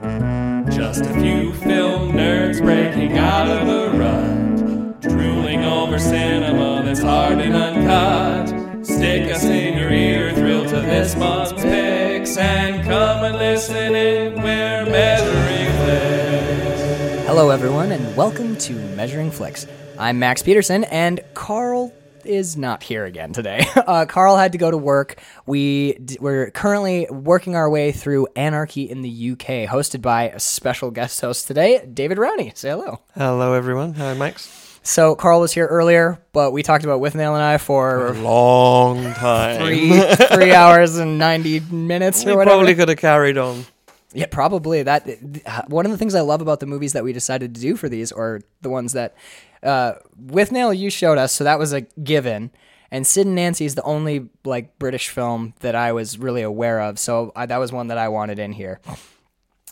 [0.00, 7.40] Just a few film nerds breaking out of a rut, drooling over cinema that's hard
[7.40, 8.86] and uncut.
[8.86, 14.34] Stick us in your ear, thrill to this month's picks, and come and listen in.
[14.34, 17.26] We're measuring flicks.
[17.26, 19.66] Hello, everyone, and welcome to Measuring Flicks.
[19.98, 21.92] I'm Max Peterson, and Carl
[22.26, 23.64] is not here again today.
[23.88, 25.18] Uh, Carl had to go to work.
[25.46, 30.38] We d- we're currently working our way through Anarchy in the UK, hosted by a
[30.38, 32.54] special guest host today, David Rowney.
[32.56, 33.00] Say hello.
[33.14, 33.94] Hello, everyone.
[33.94, 34.78] Hi, Max.
[34.82, 38.12] So Carl was here earlier, but we talked about with Withnail and I for a
[38.12, 39.60] Long time.
[39.64, 39.90] three
[40.34, 42.56] three hours and ninety minutes or we whatever.
[42.56, 43.64] probably could have carried on.
[44.12, 44.82] Yeah, probably.
[44.82, 45.06] That
[45.44, 47.76] uh, one of the things I love about the movies that we decided to do
[47.76, 49.14] for these, or the ones that
[49.62, 52.50] uh, Withnail you showed us, so that was a given.
[52.90, 56.80] And Sid and Nancy is the only like British film that I was really aware
[56.80, 58.80] of, so I, that was one that I wanted in here.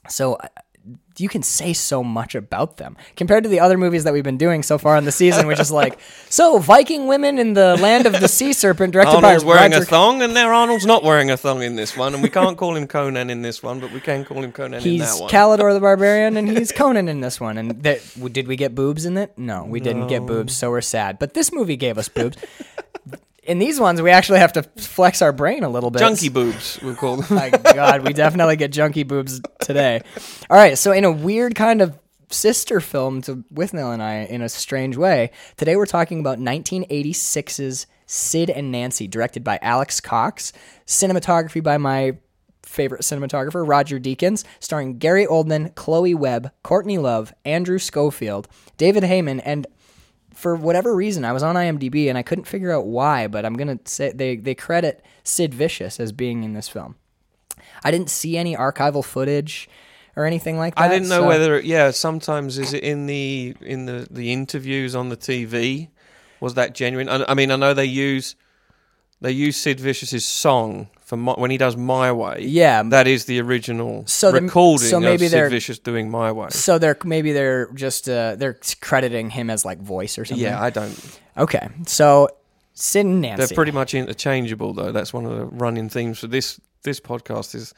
[0.09, 0.49] So uh,
[1.19, 4.37] you can say so much about them compared to the other movies that we've been
[4.37, 8.07] doing so far in the season, which is like so Viking women in the land
[8.07, 11.03] of the sea serpent, directed Arnold's by wearing Roger a thong, and now Arnold's not
[11.03, 13.81] wearing a thong in this one, and we can't call him Conan in this one,
[13.81, 15.31] but we can call him Conan in He's that one.
[15.31, 17.59] Kalidor the Barbarian, and he's Conan in this one.
[17.59, 18.01] And that,
[18.33, 19.37] did we get boobs in it?
[19.37, 21.19] No, we didn't get boobs, so we're sad.
[21.19, 22.37] But this movie gave us boobs.
[23.47, 26.01] In these ones, we actually have to flex our brain a little bit.
[26.01, 27.37] Junkie boobs, we'll call them.
[27.37, 30.03] My God, we definitely get junkie boobs today.
[30.51, 31.97] All right, so in a weird kind of
[32.29, 37.87] sister film to Withnail and I, in a strange way, today we're talking about 1986's
[38.07, 40.53] Sid and Nancy, directed by Alex Cox,
[40.85, 42.19] cinematography by my
[42.65, 49.39] favorite cinematographer, Roger Deakins, starring Gary Oldman, Chloe Webb, Courtney Love, Andrew Schofield, David Hayman,
[49.41, 49.69] and
[50.37, 53.55] for whatever reason, I was on IMDb and I couldn't figure out why, but I'm
[53.55, 56.97] gonna say they they credit Sid Vicious as being in this film.
[57.83, 59.69] I didn't see any archival footage
[60.15, 60.83] or anything like that.
[60.83, 64.95] I didn't know so- whether, yeah, sometimes is it in the in the the interviews
[64.95, 65.89] on the TV?
[66.41, 67.09] Was that genuine?
[67.09, 68.37] I, I mean, I know they use
[69.21, 72.43] they use Sid Vicious's song for my, when he does My Way.
[72.43, 72.83] Yeah.
[72.83, 76.31] that is the original So the- recording so maybe of they're- Sid Vicious doing My
[76.33, 76.49] Way.
[76.51, 80.45] So they're maybe they're just uh, they're crediting him as like voice or something.
[80.45, 81.19] Yeah, I don't.
[81.39, 81.69] okay.
[81.87, 82.29] So
[82.75, 83.47] Sid and Nancy.
[83.47, 84.93] They're pretty much interchangeable, though.
[84.93, 87.55] That's one of the running themes for this this podcast.
[87.55, 87.73] Is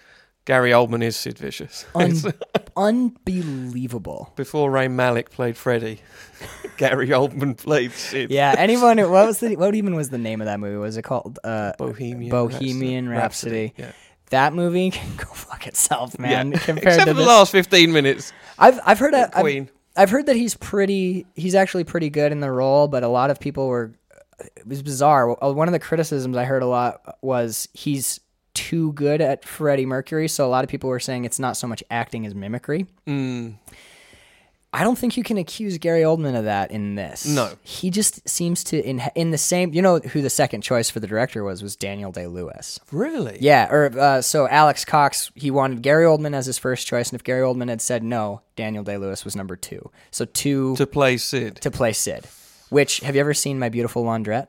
[0.49, 1.85] Gary Oldman is Sid Vicious?
[1.95, 2.15] Un-
[2.75, 4.33] unbelievable.
[4.35, 6.01] Before Rami Malek played Freddy,
[6.79, 8.31] Gary Oldman played Sid.
[8.31, 8.55] Yeah.
[8.57, 8.97] Anyone?
[8.97, 10.79] What was the what even was the name of that movie?
[10.79, 13.75] Was it called uh, Bohemian Bohemian Rhapsody?
[13.77, 13.93] Yeah.
[14.31, 16.53] That movie can go fuck itself, man.
[16.53, 16.59] yeah.
[16.61, 17.29] Compared Except to for the this.
[17.29, 18.33] last fifteen minutes.
[18.59, 19.69] I've I've heard a, I've, Queen.
[19.99, 21.27] I've heard that he's pretty.
[21.35, 23.93] He's actually pretty good in the role, but a lot of people were.
[24.57, 25.31] It was bizarre.
[25.35, 28.21] One of the criticisms I heard a lot was he's
[28.59, 30.29] too good at Freddie Mercury.
[30.29, 32.87] So a lot of people were saying it's not so much acting as mimicry.
[33.07, 33.55] Mm.
[34.71, 37.25] I don't think you can accuse Gary Oldman of that in this.
[37.25, 37.53] No.
[37.63, 39.73] he just seems to in in the same.
[39.73, 42.79] You know who the second choice for the director was was Daniel Day Lewis.
[42.93, 43.39] Really?
[43.41, 47.19] Yeah, or uh, so Alex Cox, he wanted Gary Oldman as his first choice, and
[47.19, 49.91] if Gary Oldman had said no, Daniel Day Lewis was number two.
[50.11, 51.57] So two To play Sid?
[51.63, 52.27] to play Sid.
[52.69, 54.49] Which have you ever seen My Beautiful Laundrette?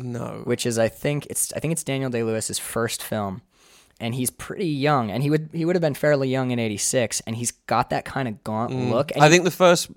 [0.00, 0.42] No.
[0.44, 3.42] Which is I think it's I think it's Daniel Day Lewis's first film,
[4.00, 7.20] and he's pretty young, and he would he would have been fairly young in '86,
[7.26, 8.90] and he's got that kind of gaunt mm.
[8.90, 9.10] look.
[9.12, 9.90] And I he- think the first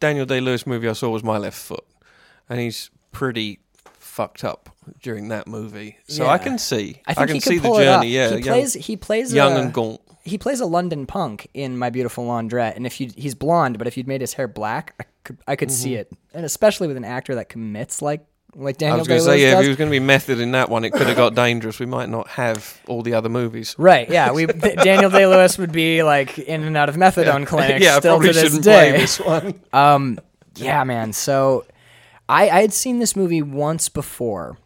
[0.00, 1.84] Daniel Day Lewis movie I saw was My Left Foot,
[2.48, 3.60] and he's pretty
[3.98, 5.98] fucked up during that movie.
[6.08, 7.02] So I can see.
[7.06, 8.08] I think can he see pull the journey.
[8.08, 10.00] Yeah, he young, plays he plays young a- and gaunt.
[10.24, 13.86] he plays a London punk in My Beautiful Laundrette, and if you he's blonde, but
[13.86, 16.00] if you'd made his hair black, I could I could see mm-hmm.
[16.00, 18.92] it, and especially with an actor that commits like like Mm-hmm.
[18.92, 19.62] I was going to say, yeah, if does.
[19.64, 21.78] he was going to be method in that one, it could have got dangerous.
[21.78, 23.74] We might not have all the other movies.
[23.78, 24.46] Right, yeah, we
[24.82, 28.14] Daniel Day Lewis would be like in and out of methadone clinics yeah, I still
[28.14, 28.90] probably to this shouldn't day.
[28.90, 29.60] play this one.
[29.72, 30.18] Um,
[30.56, 31.12] yeah, man.
[31.12, 31.66] So
[32.28, 34.56] I I had seen this movie once before.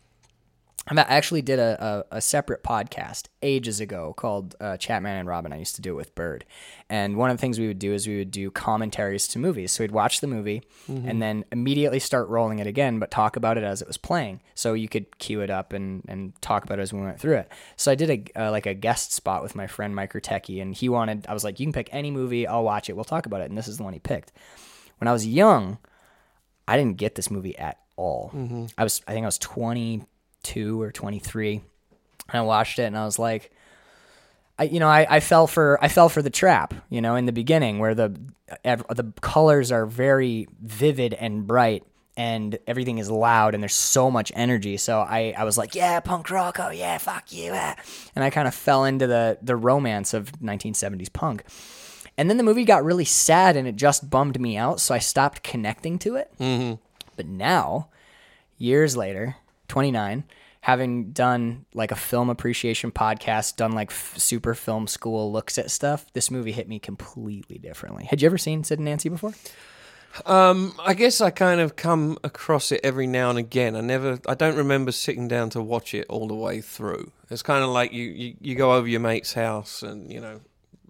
[0.88, 5.52] I actually did a, a, a separate podcast ages ago called uh, Chatman and Robin.
[5.52, 6.44] I used to do it with Bird.
[6.88, 9.70] And one of the things we would do is we would do commentaries to movies.
[9.72, 13.56] So we'd watch the movie and then immediately start rolling it again, but talk about
[13.56, 14.40] it as it was playing.
[14.54, 17.36] So you could cue it up and, and talk about it as we went through
[17.36, 17.52] it.
[17.76, 20.74] So I did a uh, like a guest spot with my friend Mike Urtecki, and
[20.74, 23.26] he wanted, I was like, you can pick any movie, I'll watch it, we'll talk
[23.26, 23.50] about it.
[23.50, 24.32] And this is the one he picked.
[24.98, 25.78] When I was young,
[26.66, 28.30] I didn't get this movie at all.
[28.76, 29.38] I was, I think I was
[30.42, 31.62] 22 or 23, and
[32.32, 33.52] I watched it, and I was like,
[34.58, 37.26] I, you know, I, I fell for, I fell for the trap, you know, in
[37.26, 38.18] the beginning where the,
[38.62, 41.84] the colors are very vivid and bright,
[42.16, 44.76] and everything is loud, and there's so much energy.
[44.76, 47.76] So I, I was like, yeah, punk rock, oh yeah, fuck you, ah.
[48.14, 51.44] and I kind of fell into the, the romance of 1970s punk.
[52.18, 54.98] And then the movie got really sad and it just bummed me out, so I
[54.98, 56.30] stopped connecting to it.
[56.38, 56.74] Mm-hmm.
[57.16, 57.88] But now,
[58.58, 59.36] years later,
[59.70, 60.24] 29,
[60.62, 65.70] having done like a film appreciation podcast, done like f- super film school looks at
[65.70, 68.04] stuff, this movie hit me completely differently.
[68.04, 69.32] Had you ever seen Sid and Nancy before?
[70.26, 73.76] Um, I guess I kind of come across it every now and again.
[73.76, 77.12] I never, I don't remember sitting down to watch it all the way through.
[77.30, 80.40] It's kind of like you, you, you go over your mate's house and, you know,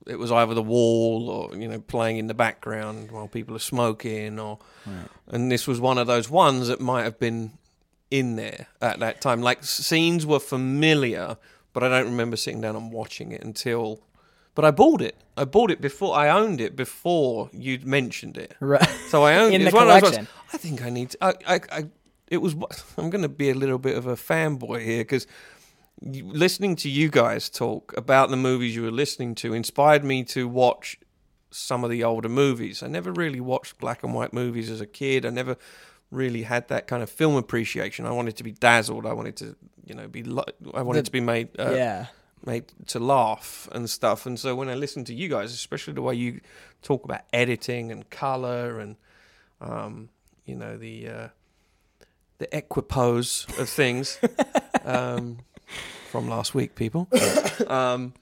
[0.07, 3.61] it was either the wall or, you know, playing in the background while people are
[3.61, 4.59] smoking or,
[5.29, 7.53] and this was one of those ones that might have been
[8.11, 9.41] in there at that time.
[9.43, 11.37] Like scenes were familiar,
[11.73, 14.03] but I don't remember sitting down and watching it until,
[14.55, 15.17] but I bought it.
[15.37, 18.55] I bought it before, I owned it before you'd mentioned it.
[18.61, 18.89] Right.
[19.09, 19.65] So I owned In it.
[19.65, 20.25] the It's one of collection.
[20.25, 21.11] ones, I think I need.
[21.11, 21.85] To, I, I, I,
[22.29, 22.55] it was.
[22.99, 25.27] I'm going to be a little bit of a fanboy here because
[26.03, 30.49] listening to you guys talk about the movies you were listening to inspired me to
[30.49, 30.99] watch
[31.51, 32.83] some of the older movies.
[32.83, 35.27] I never really watched black and white movies as a kid.
[35.27, 35.57] I never
[36.11, 38.07] really had that kind of film appreciation.
[38.07, 39.07] I wanted to be dazzled.
[39.07, 40.23] I wanted to, you know, be.
[40.23, 41.49] Lo- I wanted The- to be made.
[41.59, 42.07] Uh, yeah.
[42.47, 44.25] made to laugh and stuff.
[44.27, 46.41] And so when I listen to you guys, especially the way you
[46.83, 48.97] talk about editing and color and
[49.61, 50.09] um,
[50.47, 51.29] you know the uh,
[52.39, 54.19] the equipose of things
[54.85, 55.39] um,
[56.11, 57.09] from last week, people.
[57.67, 58.15] Um,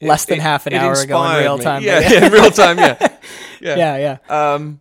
[0.00, 1.64] it- Less than it- half an hour ago in real me.
[1.64, 2.78] time, Yeah, yeah, real time.
[2.78, 2.96] Yeah,
[3.60, 3.76] yeah.
[3.76, 3.96] Yeah,
[4.28, 4.54] yeah.
[4.54, 4.80] Um,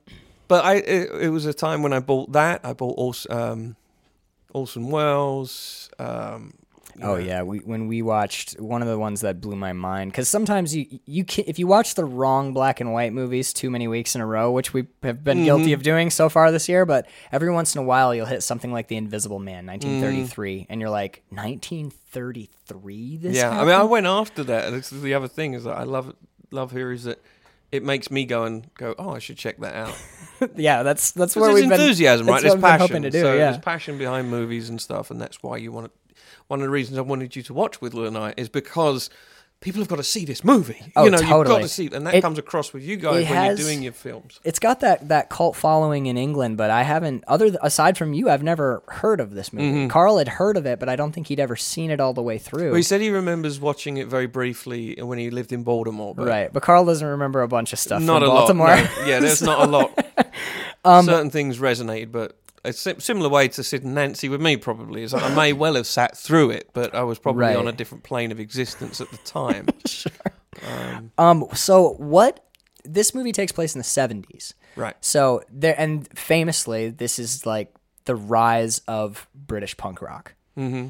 [0.53, 2.57] but I it, it was a time when I bought that.
[2.63, 3.75] I bought also um,
[4.53, 5.89] Orson Welles.
[5.99, 6.53] Um,
[7.01, 10.11] Oh know, yeah, we when we watched one of the ones that blew my mind
[10.11, 13.71] because sometimes you you can, if you watch the wrong black and white movies too
[13.71, 15.73] many weeks in a row, which we have been guilty Mm-hmm.
[15.73, 18.71] of doing so far this year, but every once in a while you'll hit something
[18.71, 19.69] like The Invisible Man, Mm.
[19.69, 21.23] 1933, and you're like
[22.13, 23.17] 1933.
[23.17, 24.65] This yeah, I mean, I went after that.
[24.67, 26.13] and This is the other thing is that I love
[26.51, 27.19] love here is that
[27.73, 28.93] it makes me go and go.
[28.99, 29.97] Oh, I should check that out.
[30.55, 31.73] yeah, that's that's where we've been.
[31.73, 32.39] enthusiasm, right?
[32.39, 32.87] There's been passion.
[32.87, 33.45] hoping to do, so yeah.
[33.45, 36.15] there's passion behind movies and stuff, and that's why you want to.
[36.47, 39.09] One of the reasons I wanted you to watch with I is because
[39.63, 40.77] people have got to see this movie.
[40.95, 41.61] Oh, you know, you've got totally.
[41.63, 43.93] to see, and that It- comes across with you guys when has- you're doing your
[43.93, 44.39] films.
[44.43, 47.23] It's got that that cult following in England, but I haven't.
[47.27, 49.67] Other th- aside from you, I've never heard of this movie.
[49.71, 49.87] Mm-hmm.
[49.87, 52.21] Carl had heard of it, but I don't think he'd ever seen it all the
[52.21, 52.67] way through.
[52.67, 56.13] Well, he said he remembers watching it very briefly when he lived in Baltimore.
[56.13, 58.67] But Right, but Carl doesn't remember a bunch of stuff Not from a Baltimore.
[58.67, 58.89] lot.
[58.99, 59.05] no.
[59.05, 59.97] Yeah, there's not a lot.
[60.85, 65.03] Um, Certain things resonated, but a similar way to Sid and Nancy with me probably
[65.03, 67.57] is I may well have sat through it, but I was probably Right.
[67.57, 69.67] on a different plane of existence at the time.
[71.17, 72.45] um, so what?
[72.85, 74.53] This movie takes place in the seventies.
[74.75, 74.95] right.
[75.01, 77.73] So there, and famously, this is like
[78.05, 80.33] the rise of British punk rock.
[80.57, 80.89] Mm-hmm.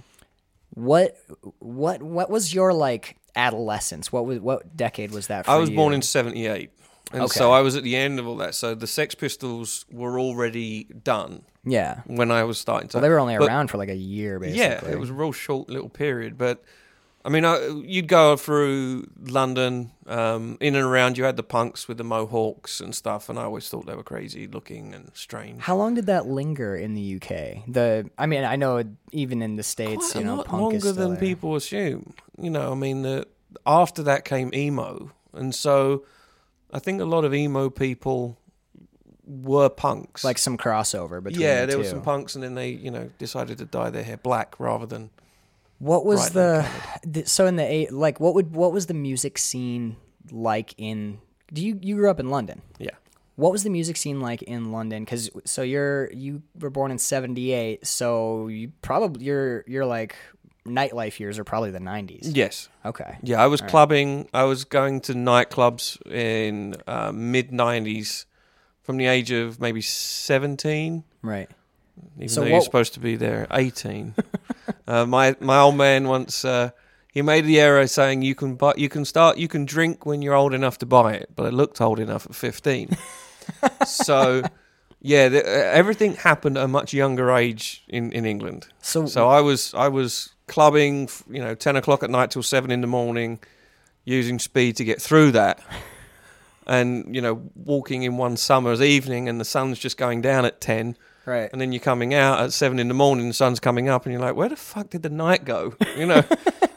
[0.71, 1.17] What,
[1.59, 4.11] what, what was your like adolescence?
[4.11, 5.45] What was what decade was that?
[5.45, 5.75] For I was you?
[5.75, 6.71] born in 78.
[7.13, 7.37] And Okay.
[7.37, 8.55] so I was at the end of all that.
[8.55, 12.01] So the Sex Pistols were already done yeah.
[12.07, 12.97] when I was starting to.
[12.97, 14.59] Well, they were only but- around for like a year, basically.
[14.63, 16.37] Yeah, it was a real short little period.
[16.39, 16.63] But
[17.25, 21.17] I mean, I, you'd go through London, um, in and around.
[21.17, 24.03] You had the punks with the mohawks and stuff, and I always thought they were
[24.03, 25.61] crazy looking and strange.
[25.61, 27.63] How long did that linger in the UK?
[27.67, 28.83] The, I mean, I know
[29.13, 31.19] even in the states, Quite you know, longer than there.
[31.19, 32.13] people assume.
[32.41, 33.25] You know, I mean, the,
[33.65, 36.03] after that came emo, and so
[36.73, 38.37] I think a lot of emo people
[39.25, 40.23] were punks.
[40.23, 41.41] like some crossover between.
[41.41, 44.03] yeah, the there were some punks, and then they, you know, decided to dye their
[44.03, 45.11] hair black rather than.
[45.79, 46.65] What was the,
[47.03, 49.97] the so in the eight like what would what was the music scene
[50.31, 51.19] like in?
[51.51, 52.61] Do you you grew up in London?
[52.79, 52.91] Yeah.
[53.35, 55.03] What was the music scene like in London?
[55.03, 60.15] Because so you're you were born in '78, so you probably you're you're like
[60.65, 62.35] nightlife years are probably the '90s.
[62.35, 62.69] Yes.
[62.85, 63.17] Okay.
[63.21, 64.27] Yeah, I was clubbing.
[64.33, 68.25] I was going to nightclubs in uh, mid '90s,
[68.83, 71.49] from the age of maybe 17, Right.
[72.17, 74.13] even So though you're supposed to be there at 18.
[74.87, 76.71] uh, my my old man once uh,
[77.11, 80.21] he made the error saying you can buy, you can start, you can drink when
[80.21, 82.97] you're old enough to buy it, but I looked old enough at 15.
[83.85, 84.43] so.
[85.05, 88.67] Yeah, the, uh, everything happened at a much younger age in, in England.
[88.81, 92.71] So, So I was I was clubbing, you know, ten o'clock at night till seven
[92.71, 93.39] in the morning,
[94.05, 95.59] using speed to get through that,
[96.67, 100.61] and you know, walking in one summer's evening, and the sun's just going down at
[100.61, 101.49] ten, right.
[101.51, 104.13] and then you're coming out at seven in the morning, the sun's coming up, and
[104.13, 105.75] you're like, where the fuck did the night go?
[105.97, 106.23] You know,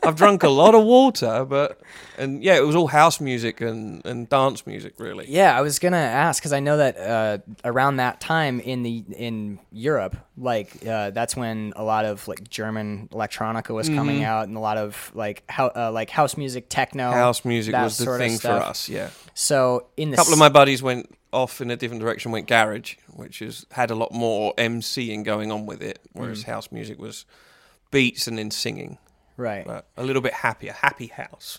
[0.07, 1.81] I've drunk a lot of water, but
[2.19, 5.27] and yeah, it was all house music and and dance music really.
[5.29, 9.05] Yeah, I was gonna ask because I know that uh, around that time in the
[9.17, 14.49] in Europe, like uh, that's when a lot of like German electronica was coming out,
[14.49, 18.17] and a lot of like how uh, like house music, techno, House music was the
[18.19, 19.11] thing for us, yeah.
[19.35, 22.47] So in the A couple of my buddies went off in a different direction, went
[22.47, 26.47] garage, which is had a lot more MCing going on with it, whereas Mm.
[26.47, 27.25] house music was
[27.91, 28.99] beats and then singing,
[29.37, 31.59] right but a little bit happier, happy house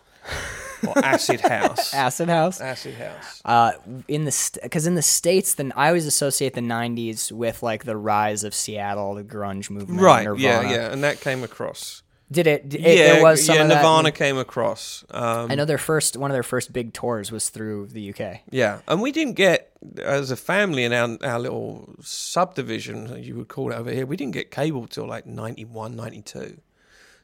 [0.87, 2.59] or acid house, acid house.
[2.61, 3.41] acid house.
[3.45, 3.71] Uh,
[4.07, 7.95] in the because in the states, then I always associate the '90s with like the
[7.97, 10.69] rise of Seattle, the grunge movement, Right, Nirvana.
[10.69, 12.03] yeah, yeah, and that came across.
[12.29, 12.73] Did it?
[12.73, 15.05] it yeah, there was some yeah, of that- Nirvana came across.
[15.11, 18.41] Um, I know their first one of their first big tours was through the UK.
[18.51, 19.71] Yeah, and we didn't get
[20.03, 24.05] as a family in our our little subdivision, you would call it over here.
[24.05, 26.57] We didn't get cable till like 91, 92.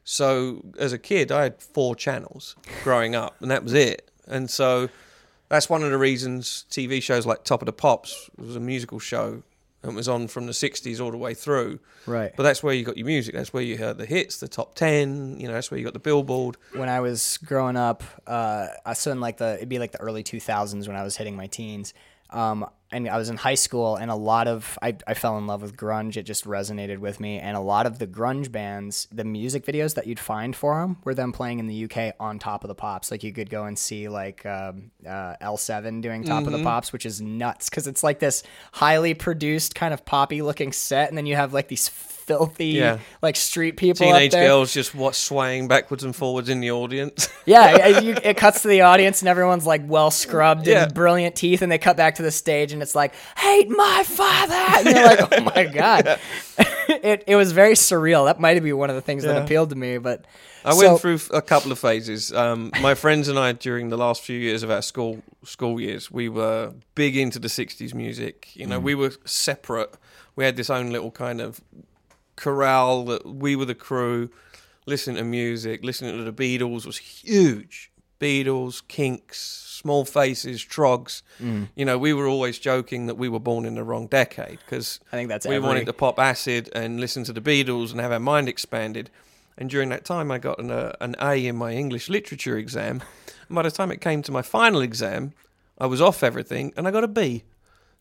[0.04, 4.10] So as a kid, I had four channels growing up, and that was it.
[4.26, 4.88] And so
[5.48, 8.98] that's one of the reasons TV shows like Top of the Pops was a musical
[8.98, 9.42] show
[9.82, 11.78] and was on from the 60s all the way through.
[12.06, 12.32] Right.
[12.34, 13.34] But that's where you got your music.
[13.34, 15.38] That's where you heard the hits, the top 10.
[15.38, 16.56] You know, that's where you got the Billboard.
[16.72, 20.00] when I was growing up, uh, I so in like the it'd be like the
[20.00, 21.92] early 2000s when I was hitting my teens.
[22.30, 25.48] Um, and I was in high school, and a lot of I, I fell in
[25.48, 26.16] love with grunge.
[26.16, 29.94] It just resonated with me, and a lot of the grunge bands, the music videos
[29.96, 32.74] that you'd find for them were them playing in the UK on Top of the
[32.74, 33.10] Pops.
[33.10, 36.92] Like you could go and see like um, uh, L7 doing Top of the Pops,
[36.92, 41.18] which is nuts because it's like this highly produced kind of poppy looking set, and
[41.18, 41.88] then you have like these
[42.26, 42.98] filthy Yeah.
[43.22, 47.28] like street people, up Teenage girls just what swaying backwards and forwards in the audience.
[47.46, 50.84] Yeah, it, you, it cuts to the audience and everyone's like well scrubbed Yeah.
[50.84, 54.02] and brilliant teeth, and they cut back to the stage and it's like, "Hate my
[54.06, 54.54] father,"
[54.88, 56.18] and you're like, "Oh my god!"
[56.88, 58.24] it it was very surreal.
[58.24, 59.98] That might be one of the things that appealed to me.
[59.98, 60.24] But
[60.64, 62.32] I So- went through a couple of phases.
[62.32, 66.10] Um, my friends and I, during the last few years of our school school years,
[66.10, 68.56] we were big into the '60s music.
[68.56, 69.94] You know, we were separate.
[70.34, 71.60] We had this own little kind of
[72.36, 74.30] corral that we were the crew,
[74.86, 77.90] listening to music, listening to the Beatles was huge.
[78.20, 81.22] Beatles, Kinks, Small Faces, Troggs.
[81.74, 85.00] You know, we were always joking that we were born in the wrong decade because
[85.12, 88.00] I think that's we every- wanted to pop acid and listen to the Beatles and
[88.00, 89.10] have our mind expanded.
[89.58, 93.02] And during that time, I got an, uh, an A in my English literature exam.
[93.48, 95.32] And by the time it came to my final exam,
[95.78, 97.42] I was off everything and I got a B.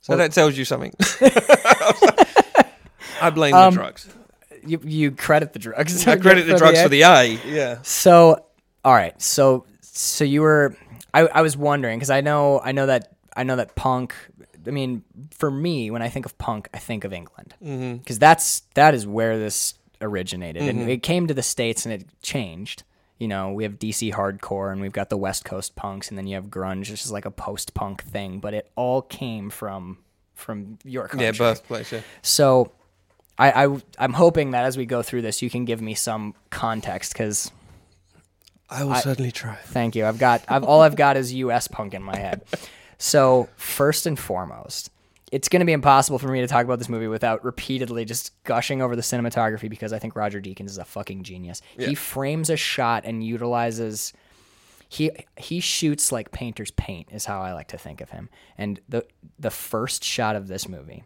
[0.01, 0.93] So that tells you something.
[3.21, 4.07] I blame Um, the drugs.
[4.65, 6.07] You you credit the drugs.
[6.07, 7.39] I credit the drugs for the eye.
[7.45, 7.79] Yeah.
[7.83, 8.45] So,
[8.83, 9.19] all right.
[9.21, 10.75] So, so you were.
[11.13, 14.15] I, I was wondering because I know I know that I know that punk.
[14.65, 17.97] I mean, for me, when I think of punk, I think of England mm-hmm.
[17.97, 20.89] because that's that is where this originated, and mm-hmm.
[20.89, 22.83] it came to the states and it changed.
[23.19, 26.27] You know, we have DC hardcore and we've got the West Coast punks, and then
[26.27, 28.39] you have grunge, which is like a post-punk thing.
[28.39, 29.99] But it all came from
[30.33, 31.25] from your country.
[31.25, 31.91] Yeah, birthplace.
[31.91, 32.01] Yeah.
[32.21, 32.71] So,
[33.37, 36.35] I, I I'm hoping that as we go through this, you can give me some
[36.49, 37.51] context because
[38.69, 39.55] I will certainly try.
[39.65, 40.05] Thank you.
[40.05, 42.43] I've got I've all I've got is US punk in my head.
[42.97, 44.89] So, first and foremost,
[45.31, 48.31] it's going to be impossible for me to talk about this movie without repeatedly just
[48.43, 51.61] gushing over the cinematography because I think Roger Deakins is a fucking genius.
[51.77, 54.13] He frames a shot and utilizes
[54.89, 58.29] he he shoots like painters paint is how I like to think of him.
[58.59, 59.05] And the
[59.39, 61.03] the first shot of this movie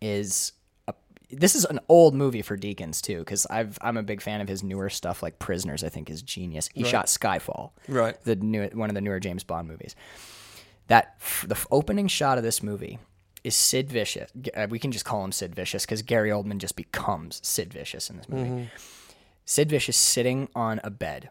[0.00, 0.54] is a,
[1.32, 4.48] this is an old movie for Deakins too because I've I'm a big fan of
[4.48, 6.68] his newer stuff like Prisoners I think is genius.
[6.74, 8.22] He shot Skyfall, Right.
[8.24, 9.94] The new one of the newer James Bond movies.
[10.88, 12.98] That f- the opening shot of this movie
[13.44, 14.30] is Sid Vicious.
[14.54, 18.10] Uh, we can just call him Sid Vicious because Gary Oldman just becomes Sid Vicious
[18.10, 18.68] in this movie.
[19.44, 21.30] Sid Vicious sitting on a bed,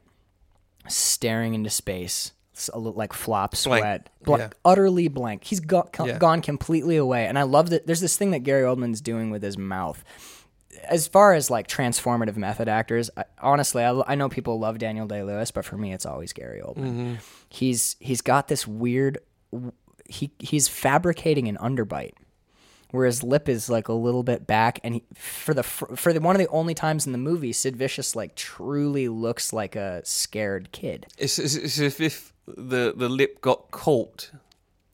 [0.87, 2.31] staring into space,
[2.67, 4.49] a little like flop sweat, blank, Yeah.
[4.65, 5.45] utterly blank.
[5.45, 6.17] He's go- co- Yeah.
[6.17, 7.25] gone completely away.
[7.27, 10.03] And I love that there's this thing that Gary Oldman's doing with his mouth.
[10.87, 15.07] As far as like transformative method actors, I, honestly, I, I know people love Daniel
[15.07, 16.75] Day Lewis, but for me, it's always Gary Oldman.
[16.89, 17.13] Mm-hmm.
[17.49, 19.19] He's he's got this weird.
[20.05, 22.13] He he's fabricating an underbite
[22.91, 26.19] where his lip is like a little bit back and he, for the for the
[26.19, 30.01] one of the only times in the movie Sid Vicious like truly looks like a
[30.03, 31.05] scared kid.
[31.17, 34.31] It's, it's, it's as if the, the lip got caught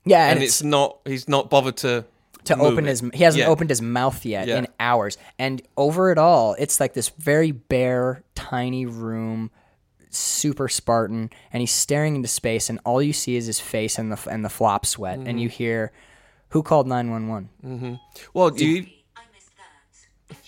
[0.06, 2.06] Yeah, and, it's, not, he's not bothered to.
[2.46, 2.90] to move open it.
[2.90, 3.50] his he hasn't Yeah.
[3.50, 4.58] opened his mouth yet Yeah.
[4.60, 5.18] in hours.
[5.40, 9.50] And over it all, it's like this very bare, tiny room,
[10.12, 14.12] super Spartan, and he's staring into space and all you see is his face and
[14.12, 15.28] the and the flop sweat Mm-hmm.
[15.28, 15.92] and you hear
[16.50, 18.00] who called 911?
[18.34, 18.86] Well, do you,
[19.18, 19.52] I missed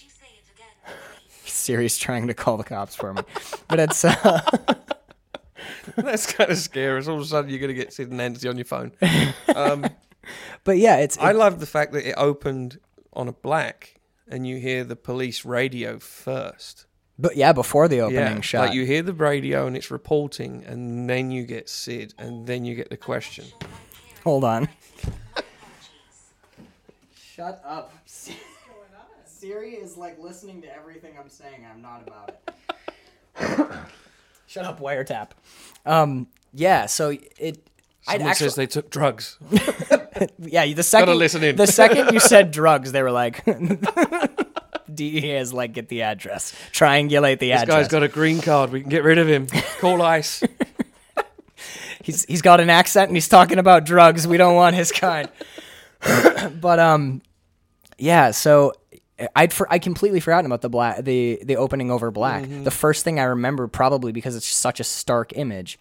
[0.01, 0.95] you say it again,
[1.43, 1.51] please?
[1.51, 3.21] Siri's trying to call the cops for me.
[3.67, 4.41] But it's uh,
[5.95, 7.01] that's kind of scary.
[7.05, 8.91] All of a sudden, you're going to get Sid and Nancy on your phone.
[9.55, 9.85] Um,
[10.63, 12.79] but yeah, it's I love the fact that it opened
[13.13, 16.85] on a black and you hear the police radio first.
[17.17, 18.65] but yeah, before the opening Yeah, shot.
[18.67, 22.65] like you hear the radio and it's reporting, and then you get Sid, and then
[22.65, 23.45] you get the question.
[24.23, 24.67] Hold on.
[27.15, 27.93] Shut up.
[29.25, 31.65] Siri is like listening to everything I'm saying.
[31.71, 33.69] I'm not about it.
[34.47, 35.31] Shut up, wiretap.
[35.85, 36.85] Um, yeah.
[36.87, 37.63] So it.
[38.09, 39.37] I'd Someone actually, says they took drugs.
[40.39, 40.73] yeah.
[40.73, 41.57] The second listen in.
[41.57, 43.43] the second you said drugs, they were like,
[44.93, 47.75] DEA is like, get the address, triangulate the This address.
[47.75, 48.71] This guy's got a green card.
[48.71, 49.47] We can get rid of him.
[49.79, 50.43] Call ICE.
[52.01, 54.25] he's he's got an accent and he's talking about drugs.
[54.25, 55.29] We don't want his kind.
[56.61, 57.21] but um,
[57.97, 58.31] yeah.
[58.31, 58.71] So
[59.35, 62.43] I'd for, I completely forgotten about the black the the opening over black.
[62.43, 62.63] Mm-hmm.
[62.63, 65.79] The first thing I remember, probably because it's such a stark image,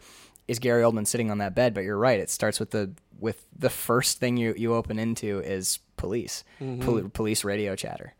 [0.48, 1.74] is Gary Oldman sitting on that bed.
[1.74, 2.18] But you're right.
[2.18, 6.82] It starts with the with the first thing you you open into is police mm-hmm.
[6.82, 8.14] pol- police radio chatter.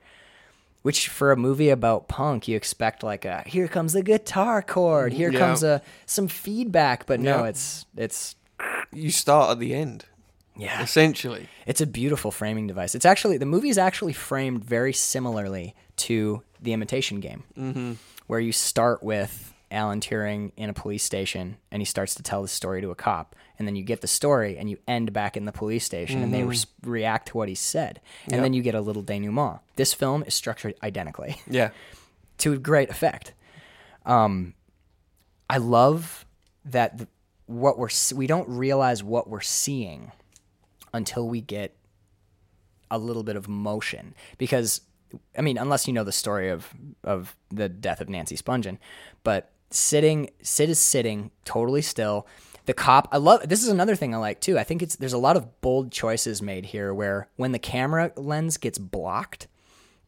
[0.82, 5.12] Which for a movie about punk, you expect like a here comes a guitar chord,
[5.12, 5.38] here Yeah.
[5.38, 7.48] comes a some feedback, but no, Yeah.
[7.48, 8.36] it's it's
[8.92, 10.04] You start at the end,
[10.56, 11.48] yeah, essentially.
[11.66, 12.94] it's a beautiful framing device.
[12.94, 17.92] It's actually the movie is actually framed very similarly to The Imitation Game, mm-hmm.
[18.26, 22.42] where you start with Alan Turing in a police station and he starts to tell
[22.42, 25.36] the story to a cop, and then you get the story and you end back
[25.36, 28.62] in the police station and they res- react to what he said, and then you
[28.62, 29.58] get a little denouement.
[29.76, 31.70] This film is structured identically Yeah.
[32.38, 33.32] to great effect.
[34.04, 34.54] Um,
[35.50, 36.24] I love
[36.64, 37.08] that the,
[37.46, 40.12] what we're we don't realize what we're seeing
[40.96, 41.76] until we get
[42.90, 44.80] a little bit of motion because
[45.36, 46.72] I mean unless you know the story of
[47.04, 48.78] of the death of Nancy Spungen,
[49.22, 52.26] but sitting Sid is sitting totally still.
[52.66, 54.58] The cop I love this is another thing I like too.
[54.58, 58.12] I think it's there's a lot of bold choices made here where when the camera
[58.16, 59.46] lens gets blocked,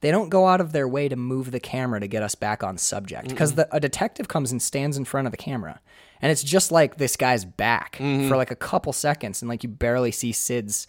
[0.01, 2.63] they don't go out of their way to move the camera to get us back
[2.65, 5.81] on subject because a detective comes and stands in front of the camera
[6.21, 8.35] and it's just like this guy's back for mm-hmm.
[8.35, 10.87] like a couple seconds and like you barely see sid's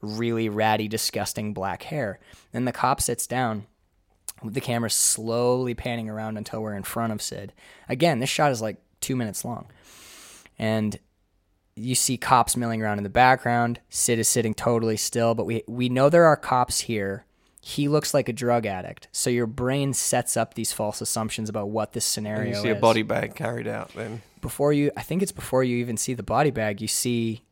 [0.00, 2.18] really ratty disgusting black hair
[2.52, 3.66] then the cop sits down
[4.42, 7.52] with the camera slowly panning around until we're in front of sid
[7.88, 9.66] again this shot is like two minutes long
[10.58, 10.98] and
[11.80, 13.80] you see cops milling around in the background.
[13.88, 17.24] Sid is sitting totally still, but we we know there are cops here.
[17.62, 21.68] He looks like a drug addict, so your brain sets up these false assumptions about
[21.68, 22.76] what this And scenario you see is.
[22.78, 24.22] a body bag carried out then.
[24.40, 24.90] before you.
[24.96, 26.80] I think it's before you even see the body bag.
[26.80, 27.42] You see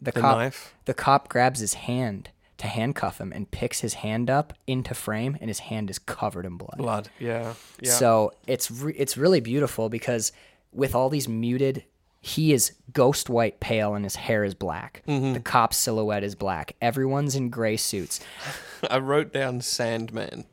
[0.00, 0.38] the, The cop.
[0.38, 0.74] knife.
[0.84, 5.36] The cop grabs his hand to handcuff him and picks his hand up into frame,
[5.40, 6.76] and his hand is covered in blood.
[6.78, 7.08] Blood.
[7.18, 7.54] Yeah.
[7.80, 7.90] Yeah.
[7.92, 10.30] So it's re- it's really beautiful because
[10.72, 11.82] with all these muted,
[12.26, 15.02] he is ghost white pale and his hair is black.
[15.06, 15.34] Mm-hmm.
[15.34, 16.74] The cop's silhouette is black.
[16.82, 18.18] Everyone's in gray suits.
[18.90, 20.44] I wrote down Sandman.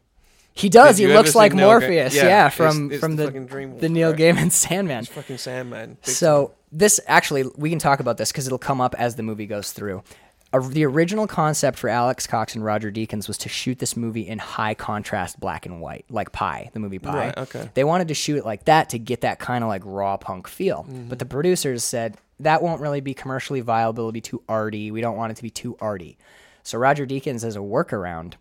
[0.54, 0.98] He does.
[0.98, 2.16] Did He looks like Neil Ga- Morpheus.
[2.16, 4.14] Yeah, Yeah, from it's from the the the Neil.
[4.14, 5.06] Gaiman Sandman.
[5.06, 5.98] Fucking Sandman.
[6.04, 9.48] So this actually, we can talk about this because it'll come up as the movie
[9.48, 10.04] goes through.
[10.54, 14.38] The original concept for Alex Cox and Roger Deakins was to shoot this movie in
[14.38, 17.16] high contrast black and white, like Pi, the movie Pi.
[17.16, 17.70] Right, okay.
[17.74, 20.48] They wanted to shoot it like that to get that kind of like raw punk
[20.48, 20.84] feel.
[20.84, 21.10] Mm-hmm.
[21.10, 24.04] But the producers said that won't really be commercially viable.
[24.04, 24.92] It'll be too arty.
[24.92, 26.18] We don't want it to be too arty.
[26.62, 28.34] So Roger Deakins, as a workaround,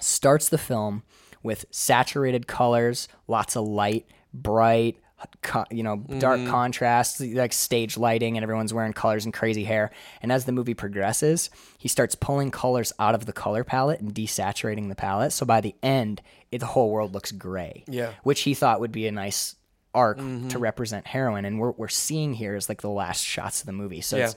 [0.00, 1.02] starts the film
[1.42, 4.98] with saturated colors, lots of light, bright,
[5.42, 6.50] co- you know, dark mm-hmm.
[6.50, 9.90] contrasts, like stage lighting, and everyone's wearing colors and crazy hair.
[10.22, 14.14] And as the movie progresses, he starts pulling colors out of the color palette and
[14.14, 15.32] desaturating the palette.
[15.32, 17.84] So by the end, it, the whole world looks gray.
[17.86, 18.12] Yeah.
[18.22, 19.56] which he thought would be a nice
[19.94, 20.58] arc to mm-hmm.
[20.58, 21.44] represent heroin.
[21.44, 24.02] And what we're seeing here is like the last shots of the movie.
[24.02, 24.26] So Yeah.
[24.26, 24.36] it's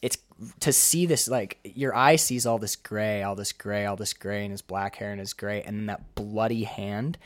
[0.00, 0.18] it's
[0.60, 4.12] to see this like your eye sees all this gray, all this gray, all this
[4.12, 7.18] gray, and his black hair and his gray, and then that bloody hand.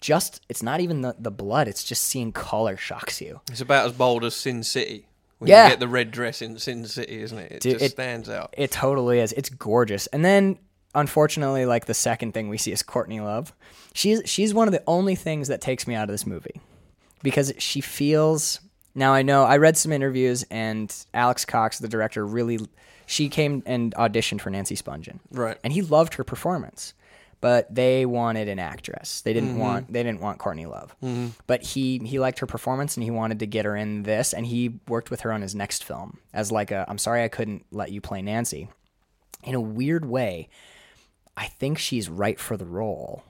[0.00, 3.40] Just it's not even the, the blood; it's just seeing color shocks you.
[3.50, 5.06] It's about as bold as Sin City.
[5.38, 5.64] When Yeah.
[5.64, 7.52] you get the red dress in Sin City, isn't it?
[7.52, 8.54] It Dude, just it- stands out.
[8.56, 9.32] It totally is.
[9.32, 10.06] It's gorgeous.
[10.08, 10.58] And then
[10.94, 13.52] unfortunately, like the second thing we see is Courtney Love.
[13.94, 16.60] She's she's one of the only things that takes me out of this movie
[17.22, 18.60] because she feels.
[18.94, 22.58] Now I know I read some interviews and Alex Cox, the director, really
[23.06, 25.56] she came and auditioned for Nancy Spungen, Right.
[25.64, 26.92] And he loved her performance,
[27.40, 29.20] but they wanted an actress.
[29.20, 29.58] They didn't mm-hmm.
[29.58, 31.28] want they didn't want Courtney Love, mm-hmm.
[31.46, 34.46] but he he liked her performance and he wanted to get her in this, and
[34.46, 37.66] he worked with her on his next film as like a I'm sorry I couldn't
[37.70, 38.68] let you play Nancy.
[39.44, 40.48] In a weird way,
[41.36, 43.22] I think she's right for the role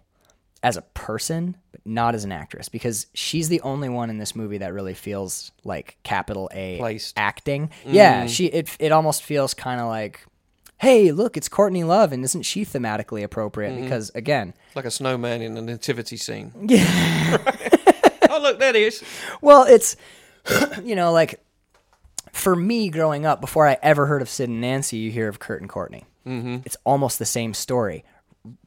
[0.62, 4.35] as a person, but not as an actress because she's the only one in this
[4.35, 7.16] movie that really feels like capital A Placed.
[7.16, 7.68] acting.
[7.85, 7.94] Mm-hmm.
[7.94, 10.27] Yeah, she it it almost feels kind of like
[10.79, 15.43] hey, look, it's Courtney Love and isn't she thematically appropriate because again, like a snowman
[15.43, 16.53] in a nativity scene.
[16.69, 17.38] yeah.
[18.31, 19.03] oh, look, there it is.
[19.41, 19.97] Well, it's
[20.83, 21.41] you know like
[22.33, 25.38] for me growing up, before I ever heard of Sid and Nancy, you hear of
[25.38, 26.05] Kurt and Courtney.
[26.27, 26.59] Mm-hmm.
[26.64, 28.05] It's almost the same story.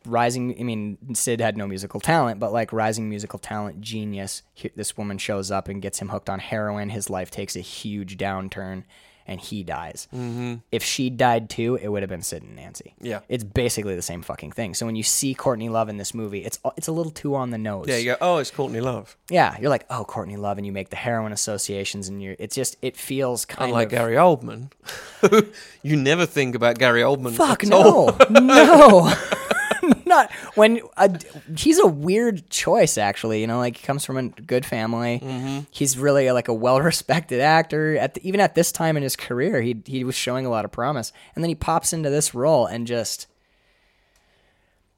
[0.05, 4.43] Rising, I mean, Sid had no musical talent, but like rising musical talent, genius.
[4.75, 6.89] This woman shows up and gets him hooked on heroin.
[6.89, 8.83] His life takes a huge downturn,
[9.27, 10.07] and he dies.
[10.13, 10.55] Mm-hmm.
[10.71, 12.93] If she died too, it would have been Sid and Nancy.
[13.01, 13.21] Yeah.
[13.29, 14.73] it's basically the same fucking thing.
[14.73, 17.51] So when you see Courtney Love in this movie, it's it's a little too on
[17.51, 17.85] the nose.
[17.87, 18.17] Yeah, you go.
[18.21, 19.17] Oh, it's Courtney Love.
[19.29, 22.35] Yeah, you're like, oh, Courtney Love, and you make the heroin associations, and you're.
[22.39, 23.91] It's just, it feels kind Unlike of.
[23.91, 24.71] Gary Oldman,
[25.83, 27.33] you never think about Gary Oldman.
[27.33, 28.15] Fuck at all.
[28.29, 29.13] no, no,
[30.11, 31.09] not when uh,
[31.57, 32.97] he's a weird choice.
[32.99, 35.19] Actually, you know, like he comes from a good family.
[35.23, 35.59] Mm-hmm.
[35.71, 37.97] He's really like a well-respected actor.
[37.97, 40.65] At the, even at this time in his career, he he was showing a lot
[40.65, 43.27] of promise, and then he pops into this role and just.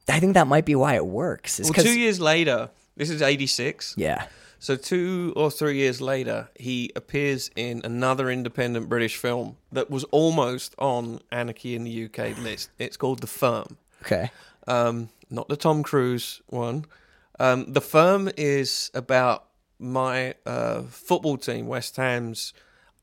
[0.09, 1.61] I think that might be why it works.
[1.63, 3.95] Well, two years later, this is '86.
[3.97, 4.25] yeah,
[4.59, 10.03] So two or three years later, he appears in another independent British film that was
[10.11, 12.69] almost on Anarchy in the UK list.
[12.79, 13.77] It's called The Firm.
[14.01, 14.29] okay,
[14.67, 16.85] um, not the Tom Cruise one.
[17.39, 19.45] Um, the Firm is about
[19.79, 22.53] my uh, football team, West Ham's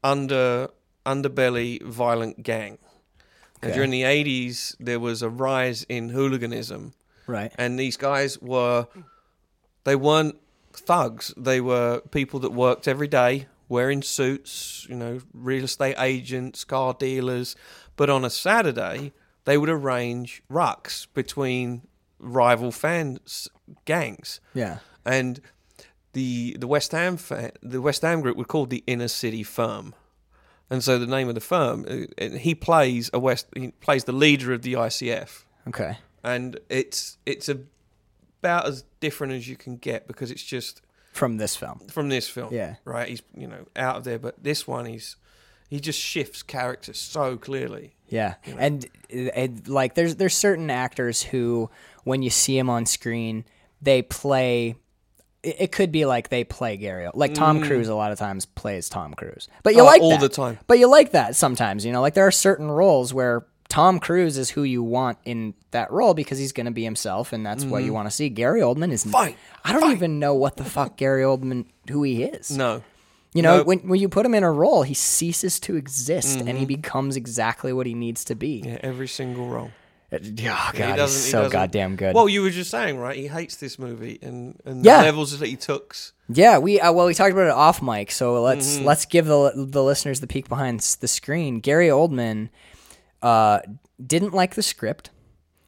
[0.02, 0.68] under
[1.04, 2.78] underbelly violent gang.
[3.62, 3.74] Okay.
[3.74, 6.94] during the eighties, there was a rise in hooliganism,
[7.26, 8.86] right, and these guys were
[9.84, 10.36] they weren't
[10.72, 11.34] thugs.
[11.36, 16.94] They were people that worked every day, wearing suits, you know, real estate agents, car
[16.94, 17.54] dealers.
[17.96, 19.12] But on a Saturday,
[19.44, 21.82] they would arrange rucks between
[22.18, 23.48] rival fans
[23.84, 25.40] gangs, yeah, and
[26.12, 29.94] the the West Ham fan, the West Ham group were called the Inner City Firm.
[30.72, 34.04] And so the name of the firm, uh, and he plays a West, he plays
[34.04, 39.76] the leader of the ICF okay, and it's it's about as different as you can
[39.76, 41.80] get because it's just from this film.
[41.88, 42.52] from this film.
[42.52, 42.76] Yeah.
[42.84, 43.08] right.
[43.08, 45.16] He's you know out of there, but this one he's
[45.70, 47.94] he just shifts characters so clearly.
[48.08, 51.70] Yeah, and it, it- like there's there's certain actors who,
[52.04, 53.44] when you see them on screen,
[53.80, 54.74] they play.
[55.42, 57.88] It, could be like they play Gary, like Tom Cruise.
[57.88, 59.82] A lot of times plays Tom Cruise, but you Mm.
[59.84, 60.20] Oh, like all that.
[60.20, 60.58] the time.
[60.66, 61.86] But you like that sometimes.
[61.86, 65.54] You know, like there are certain roles where Tom Cruise is who you want in
[65.70, 68.28] that role because he's going to be himself, and that's what you want to see.
[68.28, 69.02] Gary Oldman is.
[69.02, 69.12] Mm-hmm.
[69.12, 69.36] Fight!
[69.64, 72.50] I don't even know what the fuck Gary Oldman who he is.
[72.54, 72.82] No,
[73.32, 73.62] You know, No.
[73.64, 77.16] when when you put him in a role, he ceases to exist and he becomes
[77.16, 78.60] exactly what he needs to be.
[78.60, 78.68] Mm-hmm.
[78.70, 79.70] yeah, every single role.
[80.12, 82.16] Oh god, he he's he so doesn't- goddamn good.
[82.16, 83.16] Well, you were just saying right.
[83.16, 84.98] He hates this movie and and Yeah.
[84.98, 85.94] the levels that he took.
[86.28, 88.84] yeah, we uh, well we talked about it off mic, so let's Mm-hmm.
[88.86, 91.60] let's give the the listeners the peek behind the screen.
[91.60, 92.48] Gary Oldman
[93.22, 93.60] uh,
[94.04, 95.10] didn't like the script.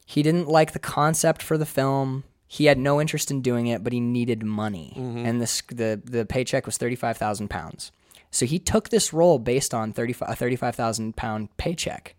[0.05, 2.25] He didn't like the concept for the film.
[2.57, 5.25] He had no interest in doing it, but he needed money, Mm-hmm.
[5.27, 5.49] and the
[5.81, 7.91] the the paycheck was thirty five thousand pounds.
[8.31, 12.15] So he took this role based on 35 a thirty five thousand pound paycheck.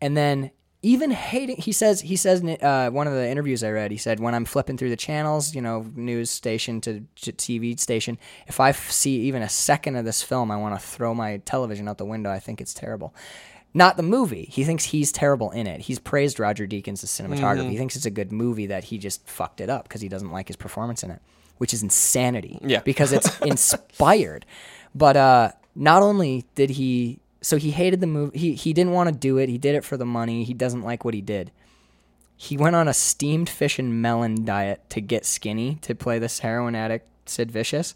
[0.00, 0.50] and then
[0.82, 3.96] even hating he says he says in uh, one of the interviews i read he
[3.98, 6.92] said when i'm flipping through the channels you know news station to,
[7.24, 8.16] to tv station
[8.46, 11.38] if I f- see even a second of this film i want to throw my
[11.52, 13.12] television out the window i think it's terrible
[13.78, 14.46] not the movie.
[14.50, 15.80] He thinks he's terrible in it.
[15.80, 17.70] He's praised roger deakins' cinematography.
[17.70, 20.30] He thinks it's a good movie that he just fucked it up because he doesn't
[20.30, 21.22] like his performance in it
[21.58, 22.80] which is insanity Yeah.
[22.84, 24.46] because it's inspired.
[24.94, 29.08] But uh not only did he so he hated the movie he, he didn't want
[29.08, 29.48] to do it.
[29.48, 30.44] He did it for the money.
[30.44, 31.50] He doesn't like what he did.
[32.36, 36.38] He went on a steamed fish and melon diet to get skinny to play this
[36.40, 37.94] heroin addict sid vicious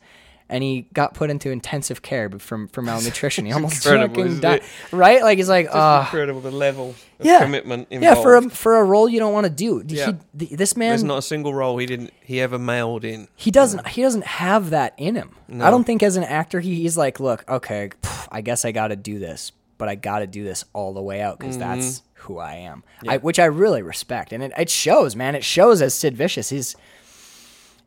[0.53, 3.47] and he got put into intensive care from for malnutrition.
[3.47, 4.63] He almost fucking died.
[4.93, 5.23] right?
[5.23, 7.43] Like he's like uh incredible the level of yeah.
[7.43, 8.19] commitment involved.
[8.19, 9.79] yeah for a for a role you don't want to do.
[9.81, 10.13] He- Yeah.
[10.35, 13.29] this man There's not a single role he didn't he ever mailed in.
[13.35, 15.31] he doesn't he doesn't have that in him.
[15.61, 18.73] I don't think as an actor he, he's like look okay pff, i guess i
[18.73, 22.39] gotta do this but i gotta do this all the way out because that's who
[22.39, 22.85] i am.
[23.07, 25.35] I, which i really respect and it, it shows man.
[25.35, 26.75] It shows as sid vicious he's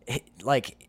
[0.08, 0.85] he- like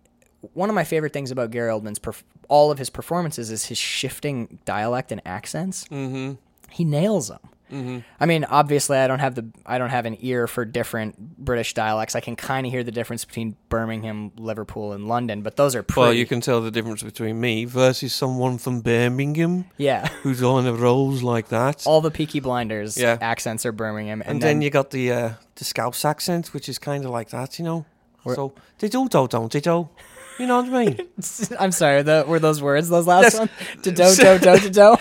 [0.54, 3.78] one of my favorite things about gary oldman's perf- all of his performances is his
[3.78, 6.34] shifting dialect and accents mm-hmm.
[6.70, 7.98] he nails them Mm-hmm.
[8.20, 11.74] I mean, obviously, I don't have the I don't have an ear for different British
[11.74, 12.14] dialects.
[12.14, 15.82] I can kind of hear the difference between Birmingham, Liverpool, and London, but those are
[15.82, 16.00] pretty.
[16.00, 20.06] Well, you can tell the difference between me versus someone from Birmingham yeah.
[20.22, 21.84] who's on the rolls like that.
[21.86, 23.18] All the Peaky Blinders Yeah.
[23.20, 26.78] accents are Birmingham, and, and then, you got the uh, the Scouse accent, which is
[26.78, 27.84] kind of like that, you know.
[28.24, 29.88] so they do do don't they do?
[30.38, 31.00] You know what I mean?
[31.58, 33.82] I'm sorry, the, were those words those last That's- one?
[33.82, 34.96] To do do do to do.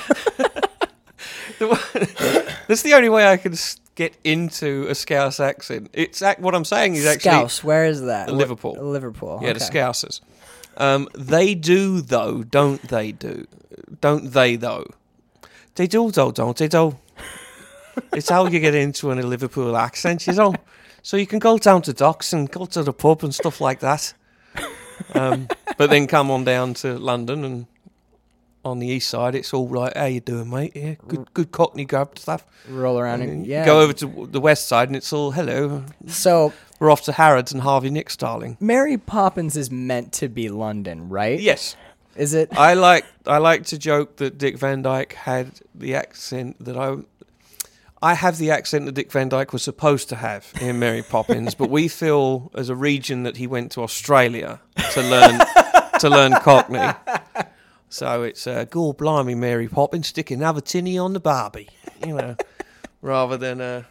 [2.67, 3.55] That's the only way I can
[3.95, 5.89] get into a Scouse accent.
[5.93, 8.29] It's what I'm saying is actually Scouse, where is that?
[8.31, 8.77] Liverpool.
[8.79, 9.39] Liverpool.
[9.41, 9.59] yeah, the.
[9.59, 10.21] Scousers.
[10.77, 13.13] Um, they do though, don't they?
[13.13, 13.47] Do
[14.01, 14.87] don't they though?
[15.75, 16.67] They do, though, don't they?
[16.67, 16.97] Though
[18.13, 20.55] it's how you get into in a Liverpool accent, you know.
[21.01, 23.79] So you can go down to docks and go to the pub and stuff like
[23.81, 24.13] that.
[25.13, 27.67] Um, but then come on down to London and
[28.63, 29.95] on the east side, it's all right.
[29.95, 30.71] How you doing, mate?
[30.75, 32.45] Yeah, good, good Cockney grub stuff.
[32.67, 33.63] Roll around And and yeah.
[33.65, 35.85] Go over to the west side and it's all hello.
[36.07, 38.57] So We're off to Harrods and Harvey Nicks, darling.
[38.59, 41.39] Mary Poppins is meant to be London, right?
[41.39, 41.75] Yes,
[42.15, 42.57] Is it?
[42.57, 46.97] I like I like to joke that Dick Van Dyke had the accent that I
[48.05, 51.55] I have the accent that Dick Van Dyke was supposed to have in Mary Poppins,
[51.55, 55.39] but we feel as a region that he went to Australia to learn
[55.99, 56.91] to learn Cockney.
[57.89, 61.69] So it's uh, "God blimey, Mary Poppins, stick another tinny on the Barbie,"
[62.05, 62.35] you know,
[63.01, 63.83] rather than uh,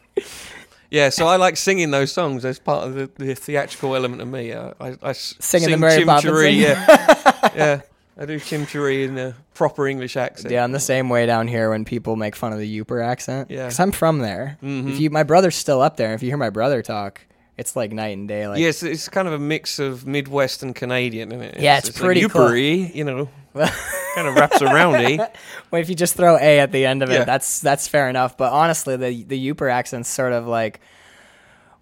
[0.91, 1.09] yeah.
[1.09, 4.53] So I like singing those songs as part of the, the theatrical element of me.
[4.53, 7.81] Uh, I, I Singing the Mary Poppins yeah, yeah.
[8.17, 10.53] I do Chim Cheree in a proper English accent.
[10.53, 13.51] Yeah, I'm the same way down here when people make fun of the Yooper accent.
[13.51, 13.65] Yeah.
[13.65, 14.57] because I'm from there.
[14.63, 16.15] If you, my brother's still up there.
[16.15, 17.21] If you hear my brother talk,
[17.57, 18.47] it's like night and day.
[18.47, 21.61] Like, Yes, it's kind of a mix of Midwest and Canadian, isn't it?
[21.61, 22.55] Yeah, it's pretty like cool.
[22.55, 25.17] You know, kind of wraps around eh?
[25.71, 27.25] well, if you just throw a at the end of it, Yeah.
[27.25, 28.37] that's that's fair enough.
[28.37, 30.81] But honestly, the the Yooper accent's sort of like.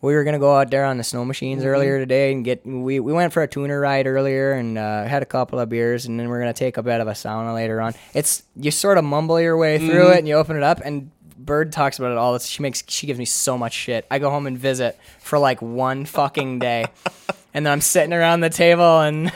[0.02, 1.68] We were gonna go out there on the snow machines Mm-hmm.
[1.70, 2.66] earlier today and get.
[2.66, 6.04] We, we went for a tuner ride earlier and uh, had a couple of beers
[6.06, 7.94] and then we're gonna take a bit of a sauna later on.
[8.12, 10.12] It's you sort of mumble your way through Mm-hmm.
[10.12, 12.38] it and you open it up and Bird talks about it all.
[12.38, 14.06] She makes she gives me so much shit.
[14.10, 16.86] I go home and visit for like one fucking day,
[17.54, 19.30] and then I'm sitting around the table and we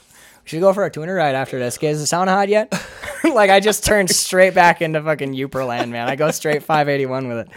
[0.46, 1.76] should go for a tuner ride after this.
[1.82, 2.72] Is the sauna hot yet?
[3.34, 6.08] like I just turned straight back into fucking Yooper land, man.
[6.08, 7.48] I go straight 581 with it.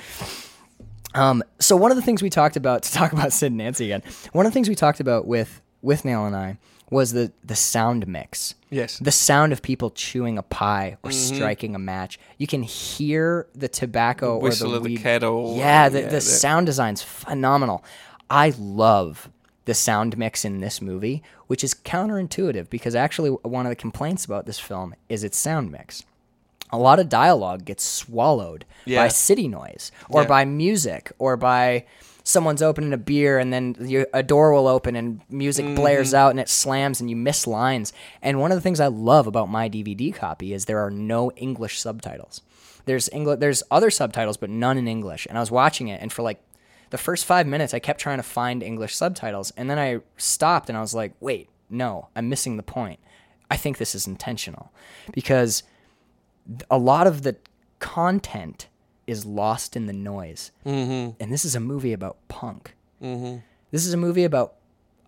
[1.16, 3.86] Um, so one of the things we talked about to talk about Sid and Nancy
[3.86, 4.04] again.
[4.32, 6.58] One of the things we talked about with Withnail and I
[6.90, 8.56] was the the sound mix.
[8.70, 9.00] Yes.
[9.00, 12.20] The sound of people chewing a pie or striking a match.
[12.38, 15.56] You can hear the tobacco whistle or the of the kettle.
[15.58, 17.84] Yeah, the, Yeah, the the- sound design's phenomenal.
[18.30, 19.30] I love
[19.66, 24.26] the sound mix in this movie, which is counterintuitive because actually one of the complaints
[24.26, 26.04] about this film is its sound mix.
[26.74, 29.04] A lot of dialogue gets swallowed Yeah.
[29.04, 30.28] by city noise or Yeah.
[30.28, 31.86] by music or by
[32.26, 33.76] someone's opening a beer and then
[34.14, 35.76] a door will open and music Mm-hmm.
[35.76, 37.94] blares out and it slams and you miss lines.
[38.22, 41.32] And one of the things I love about my DVD copy is there are no
[41.34, 42.42] English subtitles.
[42.86, 45.26] There's English, there's other subtitles, but none in English.
[45.30, 46.42] And I was watching it, and for like
[46.90, 50.70] the first five minutes, I kept trying to find English subtitles, and then I stopped
[50.70, 53.00] and I was like, wait, no, I'm missing the point.
[53.52, 54.72] I think this is intentional
[55.14, 55.64] because
[56.70, 57.36] a lot of the
[57.80, 58.68] content
[59.08, 60.52] is lost in the noise.
[60.66, 61.22] Mm-hmm.
[61.22, 62.76] And this is a movie about punk.
[63.02, 63.38] Mm-hmm.
[63.72, 64.56] This is a movie about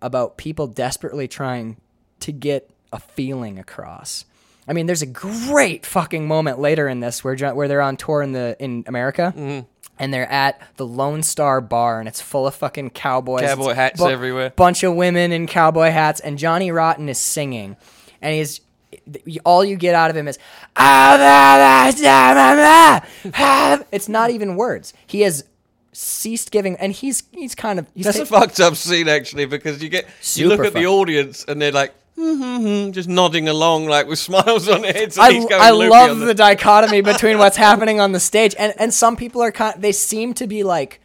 [0.02, 1.76] about people desperately trying
[2.20, 4.24] to get a feeling across.
[4.68, 8.22] I mean, there's a great fucking moment later in this where where they're on tour
[8.22, 9.32] in the in America.
[9.98, 13.40] And they're at the Lone Star Bar, and it's full of fucking cowboys.
[13.40, 14.50] Cowboy hats everywhere.
[14.50, 17.78] Bunch of women in cowboy hats, and Johnny Rotten is singing,
[18.20, 18.60] and he's
[19.44, 20.38] all you get out of him is
[20.76, 21.44] ah,
[23.92, 24.92] it's not even words.
[25.06, 25.44] He has
[25.92, 29.82] ceased giving, and he's he's kind of he's That's a fucked up scene actually because
[29.82, 34.06] you get you look at the audience and they're like mm-hmm, just nodding along like
[34.06, 35.16] with smiles on their heads.
[35.16, 38.54] And I, he's going I love on the dichotomy between what's happening on the stage,
[38.58, 39.80] and and some people are kind.
[39.80, 41.00] They seem to be like,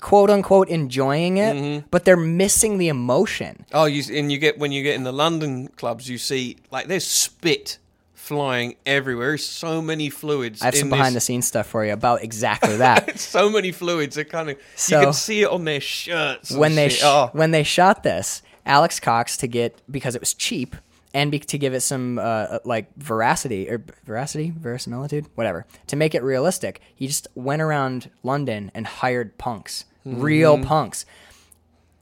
[0.00, 1.86] quote unquote, enjoying it, Mm-hmm.
[1.90, 3.64] but they're missing the emotion.
[3.72, 6.86] Oh, you and you get when you get in the London clubs, you see like
[6.88, 7.78] there's spit
[8.14, 9.36] flying everywhere.
[9.38, 10.62] So many fluids.
[10.62, 13.18] I have some this- behind the scenes stuff for you about exactly that.
[13.18, 14.16] so many fluids.
[14.16, 17.30] They kind of So- you can see it on their shirts when they sh- oh.
[17.32, 20.76] when they shot this, Alex Cox to get because it was cheap
[21.12, 26.14] and be- to give it some uh, like veracity or veracity, verisimilitude, whatever, to make
[26.14, 30.64] it realistic, he just went around London and hired punks, real Mm-hmm.
[30.66, 31.06] punks.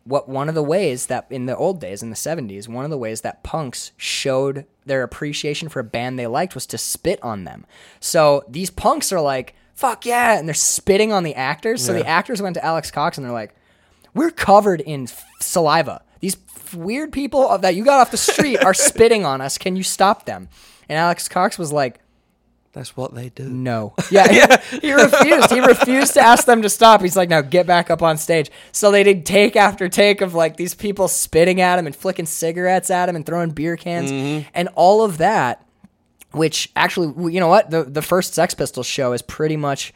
[0.04, 2.90] What one of the ways that in the old days in the 70s, one of
[2.90, 7.22] the ways that punks showed their appreciation for a band they liked was to spit
[7.22, 7.66] on them.
[8.00, 11.84] So these punks are like, "Fuck yeah," and they're spitting on the actors.
[11.84, 13.54] So the actors went to Alex Cox and they're like,
[14.14, 16.00] we're covered in f- saliva.
[16.20, 19.58] These f- weird people of- that you got off the street are spitting on us.
[19.58, 20.48] Can you stop them?
[20.88, 22.00] And Alex Cox was like,
[22.78, 23.48] That's what they do.
[23.48, 23.94] no.
[24.10, 25.50] Yeah, he, he refused.
[25.50, 27.02] He refused to ask them to stop.
[27.02, 28.50] He's like, now get back up on stage.
[28.70, 32.24] So they did take after take of like these people spitting at him and flicking
[32.24, 34.48] cigarettes at him and throwing beer cans Mm-hmm.
[34.54, 35.64] and all of that.
[36.30, 37.70] Which actually, you know what?
[37.70, 39.92] The the first Sex Pistols show is pretty much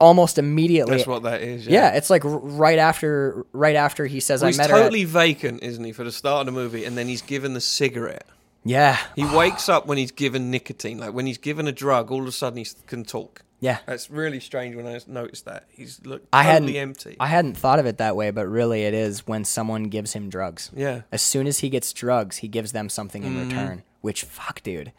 [0.00, 0.96] almost immediately.
[0.96, 1.66] That's what that is.
[1.66, 4.76] yeah, it's like right after right after he says Well, I he's met her.
[4.76, 7.54] at-" totally vacant, isn't he, for the start of the movie, and then he's given
[7.54, 8.26] the cigarette.
[8.68, 8.98] Yeah.
[9.16, 10.98] He wakes up when he's given nicotine.
[10.98, 13.42] Like when he's given a drug, all of a sudden he can talk.
[13.60, 13.78] Yeah.
[13.86, 15.64] That's really strange when I noticed that.
[15.70, 17.16] He's look I totally hadn't empty.
[17.18, 20.28] I hadn't thought of it that way, but really it is when someone gives him
[20.28, 20.70] drugs.
[20.76, 21.02] Yeah.
[21.10, 23.48] As soon as he gets drugs, he gives them something in Mm-hmm.
[23.48, 23.82] return.
[24.00, 24.92] Which fuck, dude.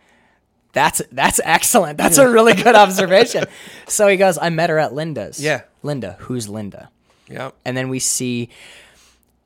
[0.74, 1.98] That's that's excellent.
[1.98, 3.46] That's a really good observation.
[3.88, 5.42] So he goes, I met her at Linda's.
[5.42, 5.62] Yeah.
[5.84, 6.18] Linda.
[6.20, 6.90] Who's Linda?
[7.30, 7.52] yeah.
[7.64, 8.50] And then we see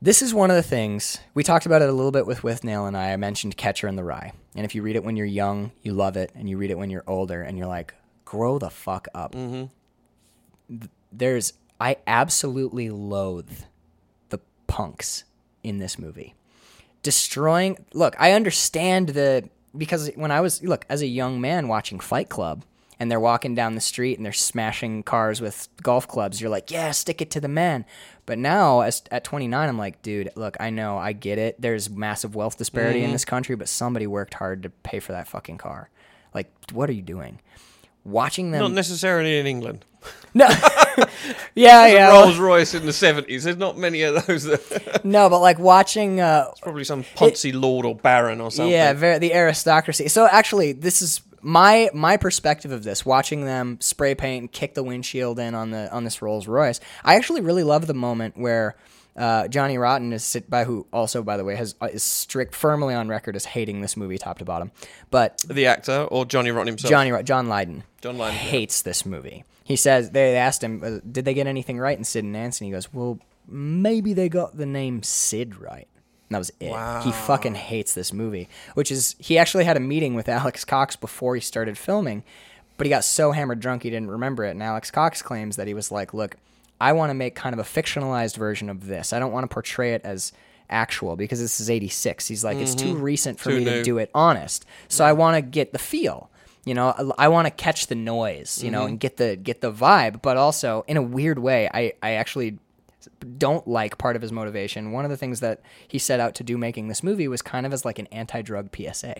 [0.04, 2.86] this is one of the things we talked about it a little bit with Withnail
[2.86, 3.14] and I.
[3.14, 4.34] I mentioned Catcher in the Rye.
[4.54, 6.78] And if you read it when you're young, you love it, and you read it
[6.78, 7.94] when you're older, and you're like,
[8.26, 9.34] grow the fuck up.
[9.34, 10.78] Mm-hmm.
[10.78, 13.62] Th- There's I absolutely loathe
[14.28, 15.24] the punks
[15.64, 16.36] in this movie.
[17.02, 22.02] Destroying look, I understand the because when I was look, as a young man watching
[22.02, 22.66] Fight Club
[23.04, 26.72] and they're walking down the street and they're smashing cars with golf clubs, you're like,
[26.72, 27.84] Yeah, stick it to the man.
[28.26, 31.62] But now as at twenty nine I'm like, dude, look, I know, I get it.
[31.62, 35.28] There's massive wealth disparity in this country, but somebody worked hard to pay for that
[35.28, 35.90] fucking car.
[36.34, 37.42] Like, what are you doing?
[38.06, 39.86] Watching them Not necessarily in England.
[40.36, 40.48] No.
[41.56, 42.10] yeah, yeah.
[42.10, 43.44] Rolls Royce in the 70s.
[43.44, 44.46] There's not many of those.
[44.46, 48.72] That, no, but like watching uh probably some Ponzi lord or baron or something.
[48.72, 50.08] yeah, very, the aristocracy.
[50.08, 53.06] So actually, this is my my perspective of this.
[53.06, 56.80] Watching them spray paint and kick the windshield in on the on this Rolls Royce.
[57.04, 58.76] I actually really love the moment where
[59.16, 62.56] uh, Johnny Rotten is sit by who also by the way has uh, is strict
[62.56, 64.72] firmly on record as hating this movie top to bottom.
[65.12, 66.90] But The actor or Johnny Rotten himself.
[66.90, 68.42] Johnny John Lydon John Lydon, yeah.
[68.42, 69.44] hates this movie.
[69.64, 72.66] He says they asked him, uh, "Did they get anything right in Sid and Nancy?"
[72.66, 75.88] And he goes, "Well, maybe they got the name Sid right."
[76.34, 77.04] And that was it.
[77.04, 80.96] He fucking hates this movie, which is he actually had a meeting with Alex Cox
[80.96, 82.24] before he started filming,
[82.78, 84.52] but he got so hammered drunk he didn't remember it.
[84.52, 86.38] And Alex Cox claims that he was like, "Look,
[86.82, 89.14] I want to make kind of a fictionalized version of this.
[89.14, 90.32] I don't want to portray it as."
[90.70, 92.26] Actual because this is 86.
[92.28, 93.02] He's like, it's too mm-hmm.
[93.04, 94.66] recent for Too me to do it honest.
[94.88, 96.32] So I want to get the feel.
[96.66, 98.98] You know, I, want to catch the noise, you know, and mm-hmm.
[98.98, 102.58] get the get the vibe, but also in a weird way, I I actually
[103.38, 104.92] don't like part of his motivation.
[104.92, 107.66] One of the things that he set out to do making this movie was kind
[107.66, 109.16] of as like an anti-drug PSA.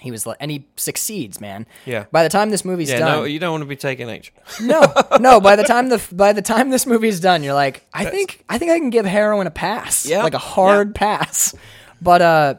[0.00, 1.66] He was like, and he succeeds, man.
[1.84, 2.06] Yeah.
[2.10, 4.32] By the time this movie's Yeah, done, no, you don't want to be taking H.
[4.62, 5.40] no, no.
[5.40, 8.56] By the time the by the time this movie's done, you're like, I think I
[8.56, 11.54] think I can give heroin a pass, Yeah, like a hard pass.
[12.00, 12.54] But uh,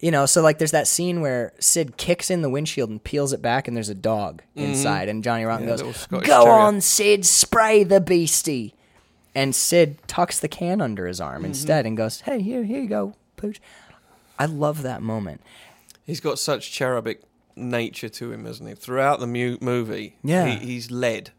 [0.00, 3.32] you know, so like there's that scene where Sid kicks in the windshield and peels
[3.32, 5.78] it back, and there's a dog inside, and Johnny Rotten Mm-hmm.
[5.78, 8.74] Yeah, goes, "Go Terrier." on, Sid, spray the beastie."
[9.34, 11.46] And Sid tucks the can under his arm Mm-hmm.
[11.46, 13.60] instead and goes, "Hey, here, here you go, pooch."
[14.38, 15.40] I love that moment.
[16.04, 17.22] He's got such cherubic
[17.56, 18.74] nature to him, isn't he?
[18.74, 20.46] Throughout the mu- movie, Yeah.
[20.46, 21.30] he, he's led.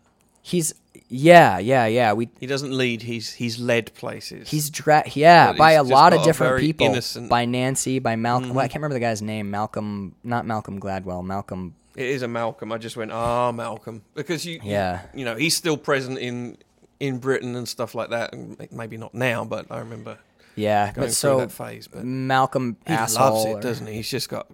[0.41, 0.73] He's
[1.10, 2.13] yeah, yeah, yeah.
[2.13, 3.03] We He doesn't lead.
[3.03, 4.49] He's he's led places.
[4.49, 6.88] He's dra- yeah, But by he's a just lot of got a different very people.
[6.88, 7.29] innocent- Mm-hmm.
[7.29, 8.49] By Nancy, by Malcolm.
[8.49, 9.51] Well, I can't remember the guy's name.
[9.51, 11.23] Malcolm, not Malcolm Gladwell.
[11.23, 11.75] Malcolm.
[11.95, 12.71] It is a Malcolm.
[12.71, 15.01] I just went, ah, Malcolm, because you, Yeah.
[15.13, 16.58] you know, he's still present in
[17.04, 18.34] in Britain and stuff like that.
[18.34, 20.18] And maybe not now, but I remember
[20.56, 21.88] Yeah, going but through so that phase.
[21.88, 23.94] But Malcolm he loves it, or- doesn't he?
[23.96, 24.48] He's just got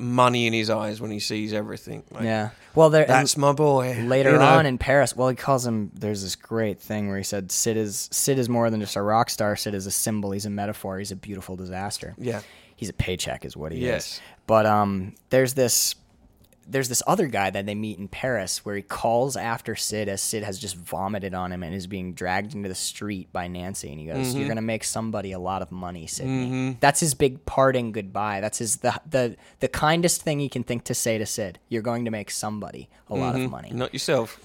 [0.00, 2.04] money in his eyes when he sees everything.
[2.12, 2.50] Like, Yeah.
[2.74, 3.04] Well, there.
[3.06, 3.96] that's my boy.
[4.06, 4.44] later you know?
[4.44, 5.90] on in Paris, well, he calls him.
[5.92, 9.02] There's this great thing where he said, "Sid is Sid is more than just a
[9.02, 9.56] rock star.
[9.56, 10.30] Sid is a symbol.
[10.30, 10.98] He's a metaphor.
[10.98, 12.42] He's a beautiful disaster." yeah,
[12.76, 14.20] he's a paycheck is what he is.
[14.46, 15.96] But um there's this
[16.70, 20.20] there's this other guy that they meet in Paris where he calls after Sid as
[20.20, 23.88] Sid has just vomited on him and is being dragged into the street by Nancy
[23.90, 24.38] and he goes, Mm-hmm.
[24.38, 26.76] You're gonna make somebody a lot of money, Sidney.
[26.80, 28.40] That's his big parting goodbye.
[28.40, 31.58] That's his the the the kindest thing he can think to say to Sid.
[31.68, 33.44] You're going to make somebody a lot Mm-hmm.
[33.46, 33.70] of money.
[33.72, 34.38] not yourself.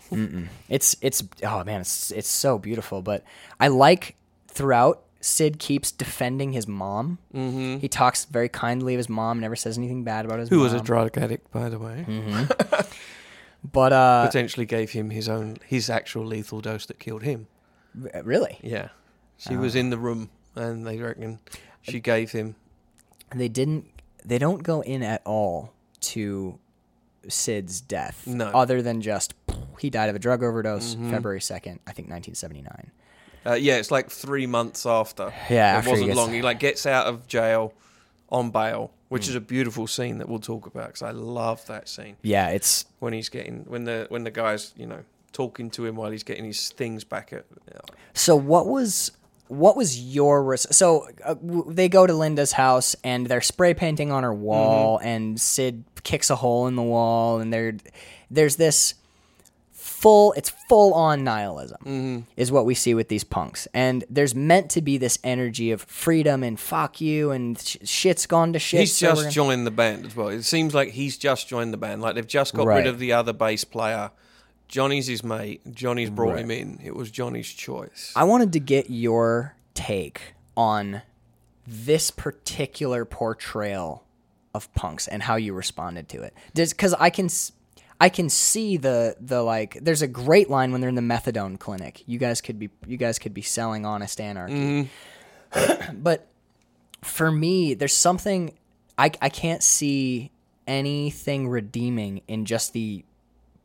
[0.70, 3.02] It's it's oh man, it's it's so beautiful.
[3.02, 3.24] But
[3.60, 4.16] I like
[4.48, 7.18] throughout Sid keeps defending his mom.
[7.34, 7.78] Mm-hmm.
[7.78, 10.64] He talks very kindly of his mom, never says anything bad about his Who mom.
[10.66, 12.06] was a drug addict, by the way?
[13.72, 17.48] But uh, Potentially gave him his own his actual lethal dose that killed him.
[18.24, 18.90] really, Yeah,
[19.38, 21.40] she was in the room, and they reckon
[21.82, 22.56] she gave him.
[23.34, 23.86] they didn't.
[24.26, 25.72] They don't go in at all
[26.02, 26.60] to
[27.30, 28.48] Sid's death, No.
[28.48, 29.34] other than just
[29.80, 31.12] he died of a drug overdose, Mm-hmm.
[31.12, 32.92] February second, I think, nineteen seventy nine.
[33.46, 35.34] Uh, yeah, it's like three months after.
[35.50, 36.34] Yeah, it wasn't gets- long.
[36.34, 37.74] He like gets out of jail
[38.30, 39.30] on bail, which Mm.
[39.30, 42.86] is a beautiful scene that we'll talk about because I love that scene Yeah, it's
[43.00, 45.00] when he's getting when the when the guys you know
[45.34, 47.46] talking to him while he's getting his things back at.
[48.14, 49.12] So what was
[49.50, 53.74] what was your res- so uh, w- they go to Linda's house and they're spray
[53.74, 57.74] painting on her wall and Sid kicks a hole in the wall and there
[58.32, 58.94] there's this
[60.04, 62.20] full it's full on nihilism Mm-hmm.
[62.38, 65.82] is what we see with these punks and there's meant to be this energy of
[65.84, 69.66] freedom and fuck you and sh- shit's gone to shit He's so just gonna- joined
[69.66, 70.28] the band as well.
[70.28, 72.02] It seems like he's just joined the band.
[72.02, 72.78] Like they've just got Right.
[72.78, 74.12] rid of the other bass player.
[74.68, 75.62] Johnny's his mate.
[75.74, 76.44] Johnny's brought Right.
[76.44, 76.80] him in.
[76.84, 78.12] It was Johnny's choice.
[78.16, 81.02] I wanted to get your take on
[81.68, 84.04] this particular portrayal
[84.54, 86.34] of punks and how you responded to it.
[86.54, 87.52] Because I can, s-
[88.04, 89.78] I can see the the like.
[89.82, 92.04] There's a great line when they're in the methadone clinic.
[92.06, 94.90] You guys could be you guys could be selling honest anarchy.
[95.94, 96.28] but
[97.02, 98.58] for me, there's something
[98.98, 100.32] I I can't see
[100.68, 103.06] anything redeeming in just the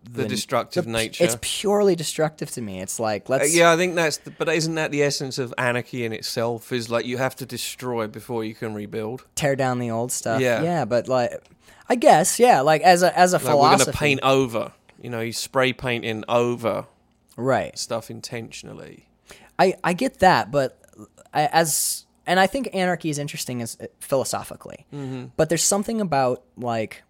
[0.08, 1.24] the, destructive the- nature.
[1.24, 2.80] It's purely destructive to me.
[2.80, 4.18] It's like Uh, let's yeah, I think that's.
[4.18, 6.70] The, but isn't that the essence of anarchy in itself?
[6.70, 9.24] Is like you have to destroy before you can rebuild.
[9.34, 10.40] tear down the old stuff.
[10.40, 10.62] Yeah.
[10.62, 11.42] yeah, but like,
[11.88, 14.72] I guess, yeah, like as a as a Like we're going to paint over.
[15.00, 16.86] You know, you spray painting over
[17.36, 17.76] right?
[17.78, 19.08] stuff intentionally.
[19.58, 20.78] I I get that, but
[21.32, 25.26] I, as and I think anarchy is interesting as philosophically, Mm-hmm.
[25.36, 27.02] but there's something about like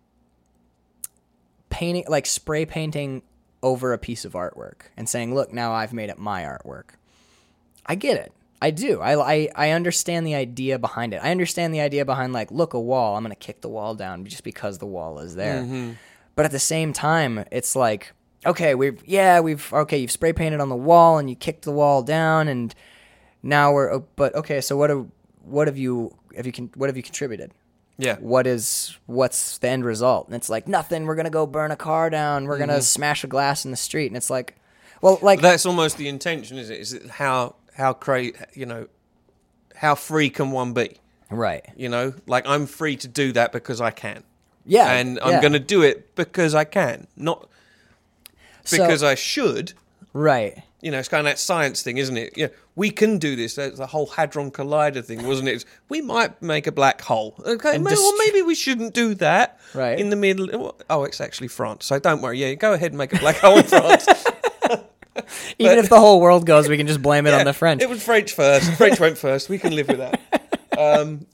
[1.70, 3.22] painting, like spray painting
[3.62, 6.90] over a piece of artwork and saying, "Look, now I've made it my artwork."
[7.86, 8.32] I get it.
[8.60, 9.00] I do.
[9.00, 11.20] I, I, I understand the idea behind it.
[11.22, 13.16] I understand the idea behind like, look, a wall.
[13.16, 15.62] I'm gonna kick the wall down just because the wall is there.
[15.62, 15.92] Mm-hmm.
[16.34, 18.12] But at the same time, it's like,
[18.44, 21.72] okay, we've yeah, we've okay, you've spray painted on the wall and you kicked the
[21.72, 22.74] wall down, and
[23.42, 23.92] now we're.
[23.92, 25.06] oh, But okay, so what have
[25.44, 27.52] what have you have you con- what have you contributed?
[27.96, 28.16] Yeah.
[28.20, 30.26] What is what's the end result?
[30.28, 31.06] And it's like nothing.
[31.06, 32.44] We're gonna go burn a car down.
[32.46, 34.56] We're gonna smash a glass in the street, and it's like,
[35.02, 36.78] well, like That's almost the intention, is it?
[36.80, 38.86] Is it how how cra- you know
[39.76, 40.98] how free can one be?
[41.30, 44.24] right, You know, like I'm free to do that because I can,
[44.66, 45.40] yeah, and I'm yeah.
[45.40, 47.48] going to do it because I can, not
[48.64, 49.72] So- because I should.
[50.12, 50.62] right.
[50.80, 52.34] You know, it's kind of that science thing, isn't it?
[52.36, 53.56] Yeah, we can do this.
[53.56, 55.64] That's the whole hadron collider thing, wasn't it?
[55.88, 57.34] We might make a black hole.
[57.44, 59.58] Okay, And may- well, maybe we shouldn't do that.
[59.74, 59.98] Right.
[59.98, 60.76] in the middle.
[60.88, 61.84] Oh, it's actually France.
[61.86, 62.38] So don't worry.
[62.38, 64.06] Yeah, go ahead and make a black hole in France.
[65.58, 67.82] Even if the whole world goes, we can just blame it on the French.
[67.82, 68.72] It was French first.
[68.74, 69.48] French went first.
[69.48, 70.20] We can live with that.
[70.78, 71.26] Um,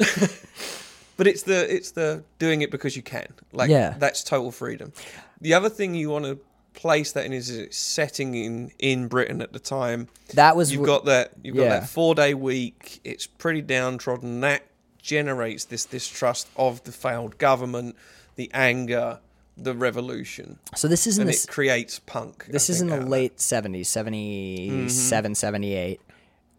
[1.19, 3.27] but it's the it's the doing it because you can.
[3.53, 3.95] Like Yeah.
[3.99, 4.93] that's total freedom.
[5.41, 6.39] The other thing you want to
[6.73, 10.09] place that in is it's setting in in Britain at the time.
[10.33, 11.69] that was You've got that you've got Yeah.
[11.81, 13.01] that four day week.
[13.05, 14.41] It's pretty downtrodden.
[14.41, 14.63] That
[15.03, 17.97] generates this distrust of the failed government,
[18.37, 19.19] the anger,
[19.57, 22.47] the revolution, so this is in and the it creates punk.
[22.47, 23.11] This is in the out of that.
[23.11, 26.01] late 70s, 77, 78.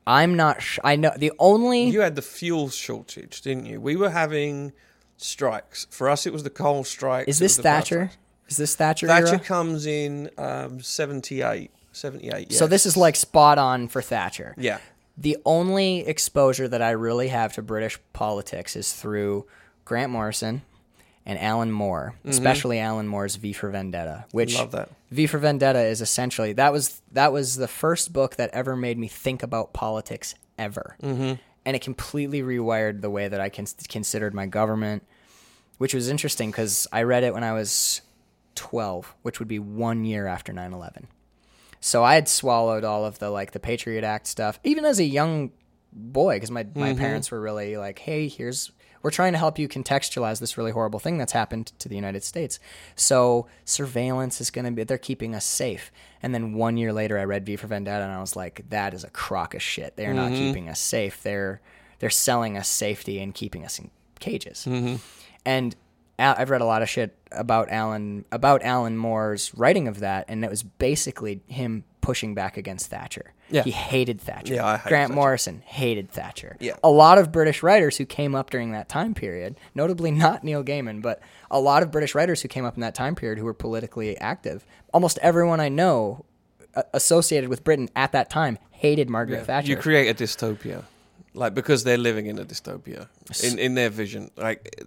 [0.08, 3.82] I'm not sh- I know the only You had the fuel shortage, didn't you?
[3.82, 4.72] We were having
[5.18, 5.88] strikes.
[5.90, 7.28] For us, it was the coal strike.
[7.28, 8.12] Is this was the bus Thatcher?
[8.48, 9.40] Is this Thatcher, Thatcher era?
[9.40, 11.72] comes in um, 78.
[11.92, 14.54] 78, So this is like spot on for Thatcher.
[14.58, 14.80] Yeah.
[15.18, 19.48] The only exposure that I really have to British politics is through
[19.86, 20.62] Grant Morrison
[21.26, 24.62] and Alan Moore, especially Alan Moore's V for Vendetta, which Mm-hmm.
[24.62, 24.90] Love that.
[25.12, 28.98] V for Vendetta is essentially that was that was the first book that ever made
[28.98, 31.34] me think about politics ever, mm-hmm.
[31.66, 35.04] and it completely rewired the way that I cons- considered my government,
[35.78, 38.02] which was interesting because I read it when I was
[38.54, 41.06] twelve, which would be one year after 9-11.
[41.82, 45.04] So I had swallowed all of the like the Patriot Act stuff, even as a
[45.04, 45.52] young
[45.92, 48.72] boy, because my, my parents were really like, "Hey, here's
[49.06, 52.24] we're trying to help you contextualize this really horrible thing that's happened to the United
[52.24, 52.60] States."
[52.96, 55.92] So surveillance is going to be they're keeping us safe.
[56.24, 58.96] And then one year later, I read V for Vendetta, and I was like, "That
[58.96, 59.96] is a crock of shit.
[59.96, 60.48] They're not mm-hmm.
[60.48, 61.22] keeping us safe.
[61.22, 61.62] They're
[62.00, 64.96] they're selling us safety and keeping us in cages." Mm-hmm.
[65.46, 65.76] And
[66.18, 70.26] Al- I've read a lot of shit about Alan about Alan Moore's writing of that,
[70.28, 73.34] and it was basically him pushing back against Thatcher.
[73.50, 73.64] Yeah.
[73.64, 74.54] He hated Thatcher.
[74.54, 75.16] Yeah, I hate Grant Thatcher.
[75.16, 76.56] Morrison hated Thatcher.
[76.60, 76.76] Yeah.
[76.84, 80.64] A lot of British writers who came up during that time period, notably not Neil
[80.64, 83.46] Gaiman, but a lot of British writers who came up in that time period who
[83.46, 84.68] were politically active.
[84.94, 86.26] Almost everyone I know
[86.76, 89.70] uh, associated with Britain at that time hated Margaret Thatcher.
[89.70, 90.84] You create a dystopia,
[91.34, 93.08] like because they're living in a dystopia
[93.44, 94.30] in in their vision.
[94.38, 94.86] Like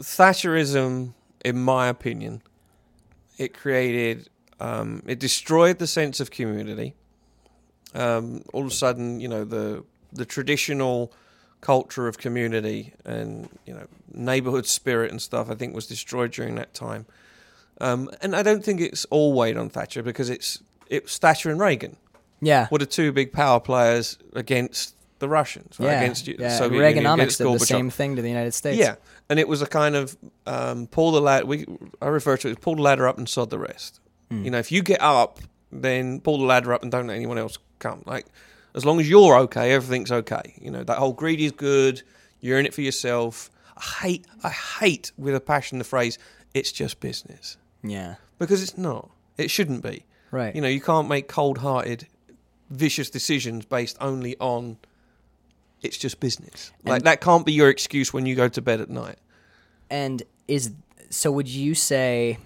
[0.00, 1.12] Thatcherism,
[1.44, 2.42] in my opinion,
[3.36, 4.28] it created,
[4.60, 6.94] um, it destroyed the sense of community.
[7.94, 11.12] Um, all of a sudden, you know the the traditional
[11.60, 15.50] culture of community and you know neighborhood spirit and stuff.
[15.50, 17.06] I think was destroyed during that time.
[17.80, 21.60] Um, and I don't think it's all weighed on Thatcher because it's it's Thatcher and
[21.60, 21.96] Reagan
[22.40, 22.68] yeah.
[22.70, 25.86] were the two big power players against the Russians, right?
[25.86, 26.00] yeah.
[26.00, 26.56] against the yeah.
[26.56, 28.78] Soviet Union, Reaganomics against did the same thing to the United States.
[28.78, 28.96] Yeah,
[29.28, 31.46] and it was a kind of um, pull the ladder.
[31.46, 31.66] We
[32.00, 34.00] I refer to it as pull the ladder up and sod the rest.
[34.30, 34.44] Hmm.
[34.44, 37.38] You know, if you get up, then pull the ladder up and don't let anyone
[37.38, 38.02] else come.
[38.06, 38.26] Like,
[38.74, 40.54] as long as you're okay, everything's okay.
[40.60, 42.02] You know, that whole greed is good.
[42.40, 43.50] You're in it for yourself.
[43.76, 46.18] I hate, I hate with a passion the phrase,
[46.54, 47.56] it's just business.
[47.82, 48.16] Yeah.
[48.38, 49.10] Because it's not.
[49.36, 50.04] It shouldn't be.
[50.30, 50.54] Right.
[50.54, 52.06] You know, you can't make cold hearted,
[52.70, 54.78] vicious decisions based only on
[55.82, 56.72] it's just business.
[56.84, 59.16] Like, that can't be your excuse when you go to bed at night.
[59.90, 60.72] And is
[61.10, 61.30] so?
[61.30, 62.38] Would you say?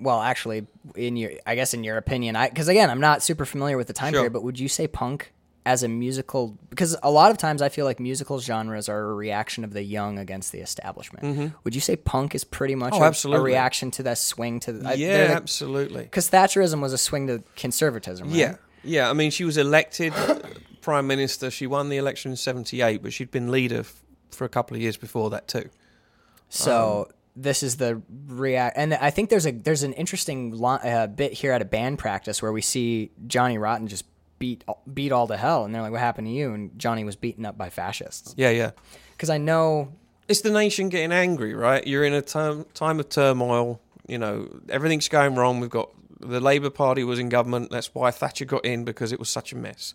[0.00, 3.44] Well, actually, in your, I guess, in your opinion, I because again, I'm not super
[3.44, 4.20] familiar with the time Sure.
[4.22, 5.32] period, but would you say punk
[5.66, 6.56] as a musical?
[6.70, 9.82] Because a lot of times, I feel like musical genres are a reaction of the
[9.82, 11.52] young against the establishment.
[11.64, 13.28] Would you say punk is pretty much Mm-hmm.
[13.28, 14.72] Oh, a, a reaction to that swing to?
[14.72, 16.02] the yeah, absolutely.
[16.04, 18.28] Because Thatcherism was a swing to conservatism.
[18.28, 18.36] Right?
[18.36, 19.10] Yeah, yeah.
[19.10, 20.14] I mean, she was elected
[20.80, 21.50] prime minister.
[21.50, 24.80] She won the election in '78, but she'd been leader f- for a couple of
[24.82, 25.68] years before that too.
[26.48, 30.74] So Um, this is the react, and I think there's a there's an interesting lo-
[30.82, 34.04] uh, bit here at a band practice where we see Johnny Rotten just
[34.38, 37.16] beat beat all to hell, and they're like, "What happened to you?" And Johnny was
[37.16, 38.34] beaten up by fascists.
[38.36, 38.70] Yeah, yeah.
[39.12, 39.92] Because I know,
[40.28, 41.86] It's the nation getting angry, right?
[41.86, 43.80] You're in a time time of turmoil.
[44.06, 45.60] You know, everything's going wrong.
[45.60, 47.70] We've got the Labour Party was in government.
[47.70, 49.94] That's why Thatcher got in because it was such a mess.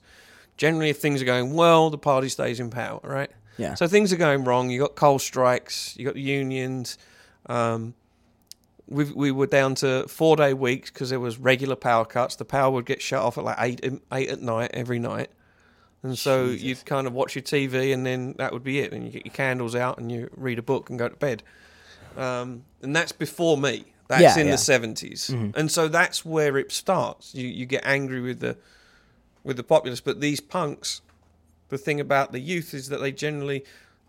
[0.58, 3.30] Generally, if things are going well, the party stays in power, right?
[3.58, 3.74] Yeah.
[3.74, 4.70] So things are going wrong.
[4.70, 5.96] You got coal strikes.
[5.98, 6.98] You got the unions.
[7.48, 7.94] Um,
[8.88, 12.36] we we were down to four day weeks because there was regular power cuts.
[12.36, 15.30] The power would get shut off at like eight eight at night every night,
[16.04, 18.94] and so you'd kind of watch your TV, and then that would be it.
[18.94, 21.42] And you get your candles out, and you read a book and go to bed.
[22.16, 23.86] Um, and that's before me.
[24.08, 24.56] That's Yeah, in yeah.
[24.56, 27.34] the 70s and so that's where it starts.
[27.34, 28.56] You you get angry with the
[29.44, 31.02] with the populace, but these punks,
[31.70, 33.64] the thing about the youth is that they generally,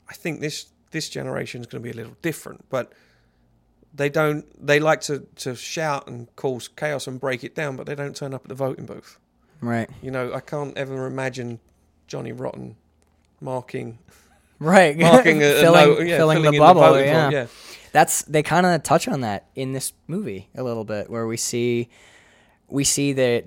[0.09, 2.93] I think this this generation is going to be a little different, but
[3.95, 4.45] they don't.
[4.65, 8.15] They like to to shout and cause chaos and break it down, but they don't
[8.17, 9.19] turn up at the voting booth.
[9.61, 11.61] right, You know, I can't ever imagine
[12.07, 12.77] Johnny Rotten
[13.41, 13.99] marking
[14.59, 16.81] right, marking a, a filling, note- yeah, filling, the bubble.
[16.81, 17.31] voting yeah.
[17.31, 17.47] yeah.
[17.93, 21.37] that's they kind of touch on that in this movie a little bit where we
[21.37, 21.89] see
[22.69, 23.45] we see that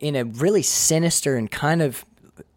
[0.00, 2.04] in a really sinister and kind of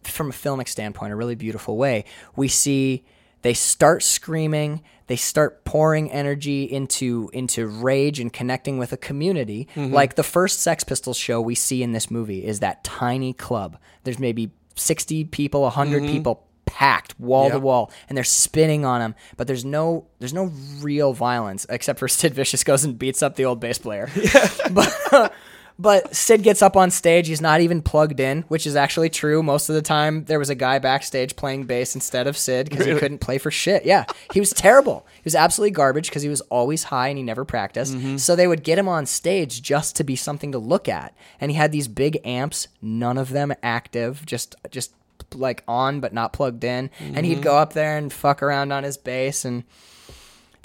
[0.04, 2.04] from a filmic standpoint a really beautiful way
[2.36, 3.04] we see
[3.48, 4.84] they start screaming.
[5.06, 9.70] They start pouring energy into into rage and connecting with a community.
[9.74, 9.94] Mm-hmm.
[9.94, 13.78] Like the first sex pistols show we see in this movie is that tiny club.
[14.04, 16.12] There's maybe 60 people 100 mm-hmm.
[16.12, 20.52] people packed wall to wall and they're spinning on him but there's no there's no
[20.82, 24.10] real violence except for sid vicious goes and beats up the old bass player.
[24.72, 25.34] But
[25.80, 27.28] but sid gets up on stage.
[27.28, 29.44] He's not even plugged in which is actually true.
[29.44, 32.86] Most of the time there was a guy backstage playing bass instead of sid because
[32.86, 33.86] he couldn't play for shit.
[33.86, 34.06] Yeah.
[34.34, 35.06] He was terrible.
[35.16, 37.96] He was absolutely garbage because he was always high and he never practiced.
[37.96, 38.18] Mm-hmm.
[38.18, 41.16] So they would get him on stage just to be something to look at.
[41.40, 44.94] And he had these big amps none of them active just just
[45.34, 46.90] like on but not plugged in.
[47.00, 47.42] And he'd mm-hmm.
[47.42, 49.64] go up there and fuck around on his bass and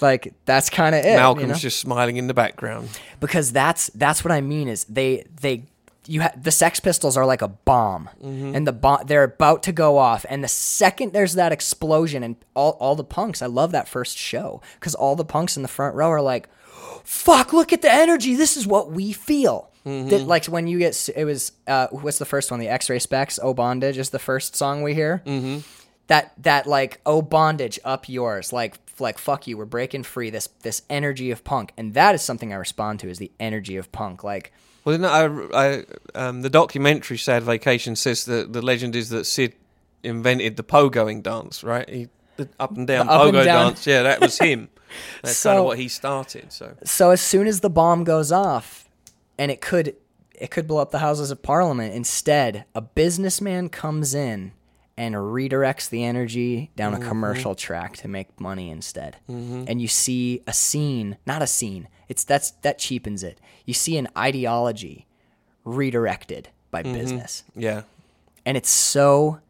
[0.03, 1.55] like that's kind of it Malcolm's you know?
[1.55, 2.89] just smiling in the background.
[3.21, 5.65] because that's that's what I mean is they they
[6.07, 9.73] you ha- the Sex Pistols are like a bomb, and the bomb they're about to
[9.73, 13.71] go off, and the second there's that explosion, and all all the punks, I love
[13.71, 16.49] that first show because all the punks in the front row are like,
[17.05, 17.53] "Fuck!
[17.53, 18.35] Look at the energy.
[18.35, 22.25] This is what we feel." That, like when you get it was uh, what's the
[22.25, 22.61] first one?
[22.61, 23.39] The X-Ray Spex.
[23.43, 25.23] Oh Bondage is the first song we hear.
[25.27, 25.61] Mm-hmm.
[26.09, 30.49] That that like oh bondage up yours like like fuck you we're breaking free this
[30.63, 33.91] this energy of punk and that is something I respond to is the energy of
[33.93, 34.53] punk like
[34.85, 35.85] Well, no, I, I,
[36.15, 39.55] um, the documentary "Sad Vacation" says that the legend is that Sid
[40.03, 41.89] invented the pogoing dance, right?
[41.89, 43.67] He, the up and down The up and pogo down.
[43.69, 43.87] dance.
[43.87, 44.69] Yeah, that was him.
[45.23, 46.53] That's kind of what he started.
[46.53, 48.89] So so as soon as the bomb goes off
[49.39, 49.95] and it could
[50.35, 54.53] it could blow up the houses of parliament instead a businessman comes in
[54.97, 57.03] and redirects the energy down Mm-hmm.
[57.03, 61.89] a commercial track to make money instead and you see a scene not a scene
[62.09, 65.07] it's that's that cheapens it you see an ideology
[65.65, 66.93] redirected by Mm-hmm.
[66.95, 67.83] business yeah,
[68.45, 69.41] and it's so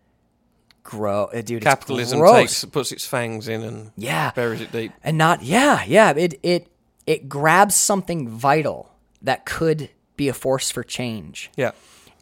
[0.85, 2.35] gross dude it's capitalism gross.
[2.41, 4.33] takes puts its fangs in and Yeah.
[4.33, 4.93] buries it deep.
[5.05, 6.67] and not yeah yeah it it
[7.07, 8.91] it grabs something vital
[9.23, 11.71] that could be a force for change Yeah,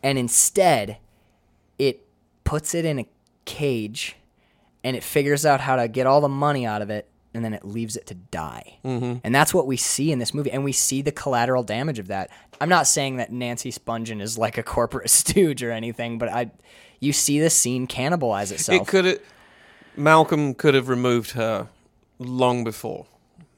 [0.03, 0.99] and instead
[1.79, 2.07] it
[2.45, 3.09] puts it in a
[3.45, 4.17] cage
[4.83, 7.55] and it figures out how to get all the money out of it and then
[7.55, 9.19] it leaves it to die mm-hmm.
[9.23, 12.09] and that's what we see in this movie and we see the collateral damage of
[12.09, 12.31] that
[12.61, 16.51] i'm not saying that nancy spungen is like a corporate stooge or anything but i
[16.99, 19.21] you see this scene cannibalize itself it could.
[19.97, 21.69] Malcolm could have removed her
[22.19, 23.07] long before,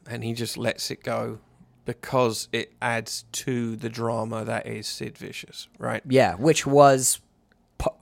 [0.09, 1.39] and he just lets it go.
[1.85, 6.01] because it adds to the drama that is Sid Vicious, right?
[6.09, 7.21] Yeah, which was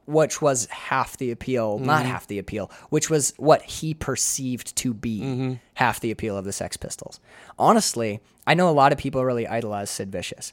[0.07, 2.11] which was half the appeal, not Mm-hmm.
[2.11, 5.53] half the appeal, which was what he perceived to be Mm-hmm.
[5.75, 7.21] half the appeal of the Sex Pistols.
[7.59, 10.53] Honestly, I know a lot of people really idolize Sid Vicious.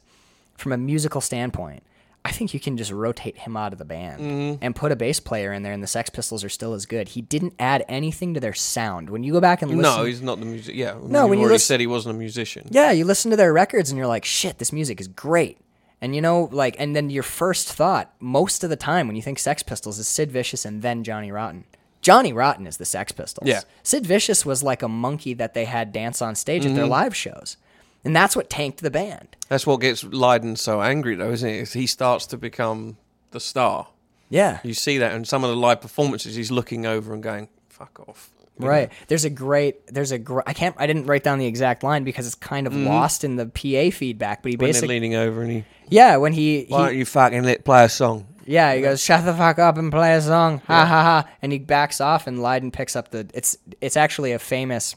[0.56, 1.82] From a musical standpoint,
[2.24, 4.58] I think you can just rotate him out of the band Mm-hmm.
[4.62, 7.08] and put a bass player in there, and the Sex Pistols are still as good.
[7.10, 9.08] He didn't add anything to their sound.
[9.08, 10.74] When you go back and listen, No, he's not the music.
[10.74, 12.66] Yeah, No, you've when you already listen- said he wasn't a musician.
[12.70, 15.58] yeah, you listen to their records and you're like, shit, this music is great.
[16.00, 19.22] And you know, like, and then your first thought, most of the time when you
[19.22, 21.64] think Sex Pistols, is Sid Vicious and then Johnny Rotten.
[22.02, 23.48] Johnny Rotten is the Sex Pistols.
[23.48, 23.62] Yeah.
[23.82, 26.90] Sid Vicious was like a monkey that they had dance on stage at their Mm-hmm.
[26.92, 27.56] live shows.
[28.04, 29.36] And that's what tanked the band.
[29.48, 31.56] That's what gets Lydon so angry, though, isn't it?
[31.56, 32.96] Is he starts to become
[33.32, 33.88] the star.
[34.30, 34.60] Yeah.
[34.62, 36.36] You see that in some of the live performances.
[36.36, 38.30] He's looking over and going, "Fuck off."
[38.66, 38.92] Right.
[39.08, 42.04] There's a great, there's a great, I can't, I didn't write down the exact line
[42.04, 44.62] because it's kind of lost in the PA feedback, but he Mm-hmm.
[44.62, 47.64] When basically, leaning over and he, yeah, when he, why don't he you fucking let
[47.64, 48.26] play a song?
[48.46, 51.28] Yeah, he goes, "Shut the fuck up and play a song." Ha ha ha!
[51.42, 53.28] And he backs off, and Lydon picks up the.
[53.34, 54.96] It's it's actually a famous.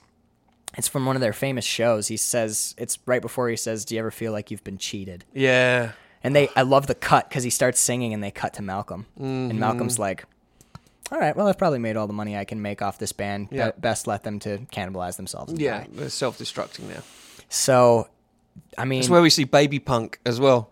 [0.78, 2.07] It's from one of their famous shows.
[2.07, 5.26] He says it's right before he says, "Do you ever feel like you've been cheated?"
[5.34, 5.91] Yeah,
[6.24, 9.05] And they, I love the cut because he starts singing, and they cut to Malcolm,
[9.20, 10.01] and Malcolm's Mm-hmm.
[10.01, 10.26] like,
[11.12, 13.49] "All right, well, I've probably made all the money I can make off this band.
[13.49, 17.01] Be- best let them to cannibalize themselves." yeah, die." they're self-destructing now.
[17.49, 18.07] So,
[18.78, 20.72] I mean, That's where we see Baby Punk as well.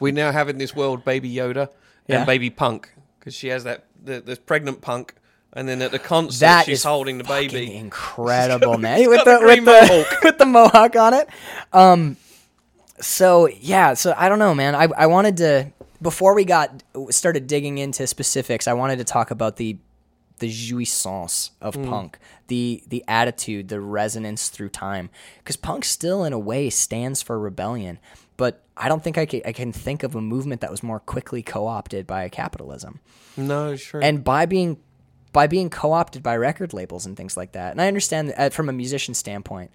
[0.00, 1.68] We now have in this world Baby Yoda
[2.06, 2.18] Yeah.
[2.18, 5.14] and Baby Punk because she has that the, the pregnant Punk,
[5.52, 7.74] and then at the concert that she's is holding the fucking baby.
[7.74, 9.00] incredible, man.
[9.04, 10.20] got with the green with the mohawk.
[10.22, 11.28] with the mohawk on it.
[11.72, 12.16] Um,
[13.00, 14.74] so yeah, so I don't know, man.
[14.74, 18.66] I I wanted to before we got started digging into specifics.
[18.68, 19.78] I wanted to talk about the
[20.40, 21.88] the jouissance of Hmm.
[21.88, 27.22] punk, the the attitude, the resonance through time, because punk still in a way stands
[27.22, 27.98] for rebellion.
[28.36, 31.00] But I don't think I can, I can think of a movement that was more
[31.00, 33.00] quickly co-opted by capitalism
[33.36, 34.00] No, sure.
[34.00, 34.78] and by being
[35.32, 37.72] by being co-opted by record labels and things like that.
[37.72, 39.72] And I understand that uh, from a musician standpoint,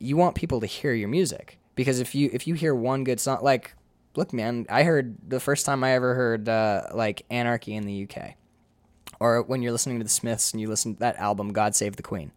[0.00, 3.20] you want people to hear your music because if you if you hear one good
[3.20, 3.74] song, like
[4.16, 8.08] look, man, I heard the first time I ever heard uh, like Anarchy in the
[8.08, 8.34] UK,
[9.20, 11.96] or when you're listening to the Smiths and you listen to that album God Save
[11.96, 12.32] the Queen.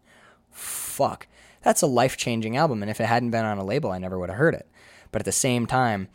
[0.50, 1.26] Fuck,
[1.62, 4.18] that's a life changing album, and if it hadn't been on a label, I never
[4.18, 4.68] would have heard it.
[5.12, 6.08] But at the same time,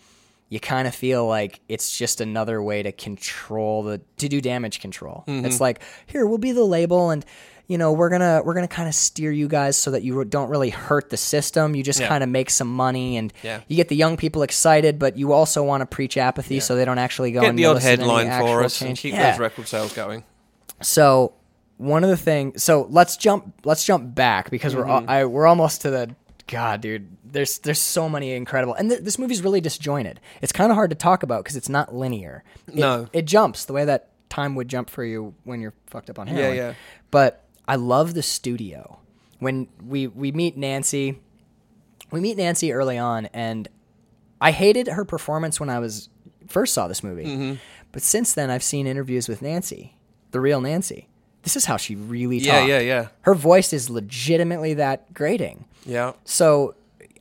[0.49, 4.79] you kind of feel like it's just another way to control the to do damage
[4.79, 5.23] control.
[5.27, 5.45] Mm-hmm.
[5.45, 7.25] It's like here we'll be the label and
[7.67, 10.49] you know we're gonna we're gonna kind of steer you guys so that you don't
[10.49, 11.75] really hurt the system.
[11.75, 12.07] You just Yeah.
[12.07, 13.61] kind of make some money and Yeah.
[13.67, 16.85] you get the young people excited, but you also want to preach apathy so they
[16.85, 18.89] don't actually go Get and the odd headline for us change.
[18.89, 19.31] and keep Yeah.
[19.31, 20.23] those record sales going.
[20.81, 21.33] So
[21.77, 25.09] one of the things, so let's jump, let's jump back because we're Mm-hmm.
[25.09, 26.15] al- I, we're almost to the
[26.47, 27.07] God, dude.
[27.23, 30.19] There's there's so many incredible, and th- this movie's really disjointed.
[30.43, 32.43] It's kind of hard to talk about because it's not linear.
[32.67, 33.07] It, No.
[33.13, 36.27] it jumps the way that time would jump for you when you're fucked up on
[36.27, 36.55] heroin.
[36.55, 36.73] Yeah, yeah.
[37.11, 38.99] But I love the studio
[39.39, 41.19] when we we meet Nancy.
[42.11, 43.67] We meet Nancy early on, and
[44.39, 46.09] I hated her performance when I was
[46.47, 47.25] first saw this movie.
[47.25, 47.53] Mm-hmm.
[47.91, 49.97] But since then, I've seen interviews with Nancy,
[50.31, 51.07] the real Nancy.
[51.43, 52.47] This is how she really talks.
[52.47, 52.69] Yeah, talked.
[52.69, 53.07] yeah, yeah.
[53.21, 55.65] Her voice is legitimately that grating.
[55.85, 56.13] Yeah.
[56.25, 56.73] So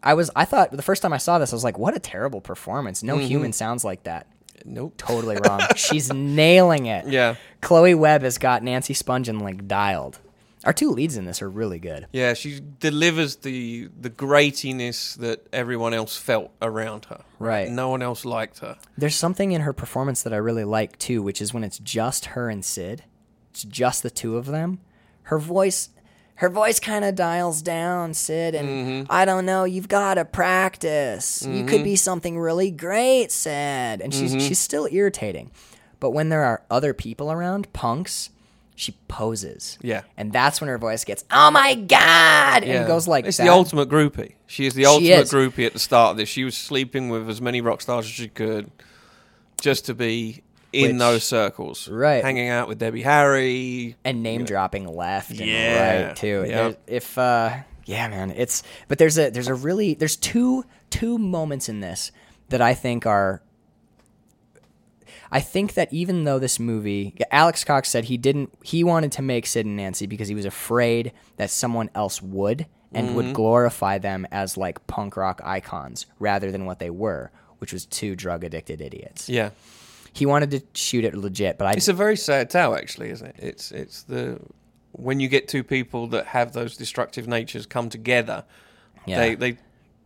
[0.03, 1.99] I was, I thought the first time I saw this, I was like, what a
[1.99, 3.03] terrible performance.
[3.03, 3.27] No Mm-hmm.
[3.27, 4.27] human sounds like that.
[4.65, 4.95] Nope.
[4.97, 5.61] Totally wrong.
[5.77, 7.07] She's nailing it.
[7.07, 7.35] Yeah.
[7.61, 10.19] Chloe Webb has got Nancy Spungen like dialed.
[10.65, 12.07] Our two leads in this are really good.
[12.13, 17.23] Yeah, she delivers the the gratiness that everyone else felt around her.
[17.39, 17.71] Right.
[17.71, 18.79] No one else liked her.
[18.97, 22.27] There's something in her performance that I really like too, which is when it's just
[22.27, 23.05] her and Sid.
[23.51, 24.81] It's just the two of them.
[25.25, 25.91] Her voice
[26.37, 29.13] her voice kind of dials down, Sid, and mm-hmm.
[29.13, 31.47] I don't know, you've got to practice.
[31.47, 31.85] You could mm-hmm.
[31.85, 34.01] be something really great, Sid.
[34.01, 34.41] And she's mm-hmm.
[34.41, 35.53] she's still irritating.
[36.01, 38.31] But when there are other people around, punks,
[38.75, 39.79] she poses.
[39.83, 40.03] Yeah.
[40.17, 42.85] And that's when her voice gets, "Oh my god!" and Yeah.
[42.85, 43.45] it goes like it's that.
[43.45, 44.33] the ultimate groupie.
[44.47, 45.33] She is the ultimate is.
[45.33, 46.29] groupie at the start of this.
[46.29, 48.71] She was sleeping with as many rock stars as she could,
[49.61, 52.25] just to be in Which- those circles, Right.
[52.25, 53.97] Hanging out with Debbie Harry.
[54.05, 56.45] and name dropping left and Yeah, right too.
[56.49, 57.51] There- If uh,
[57.85, 62.11] yeah, man, it's but there's a there's a really there's two two moments in this
[62.49, 63.41] that I think are.
[65.35, 69.23] I think that even though this movie, Alex Cox said he didn't, he wanted to
[69.23, 73.17] make Sid and Nancy because he was afraid that someone else would and Mm-hmm.
[73.17, 77.85] would glorify them as like punk rock icons rather than what they were, which was
[77.87, 79.29] two drug addicted idiots.
[79.29, 79.51] Yeah,
[80.13, 83.27] He wanted to shoot it legit, but I it's a very sad tale, actually, isn't
[83.27, 83.37] it?
[83.41, 84.39] It's it's the
[84.93, 88.45] when you get two people that have those destructive natures come together,
[89.07, 89.19] yeah.
[89.19, 89.59] they they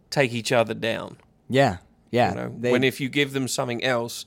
[0.08, 1.18] take each other down.
[1.50, 1.76] Yeah,
[2.10, 2.30] yeah.
[2.30, 4.24] You know, They- when if you give them something else,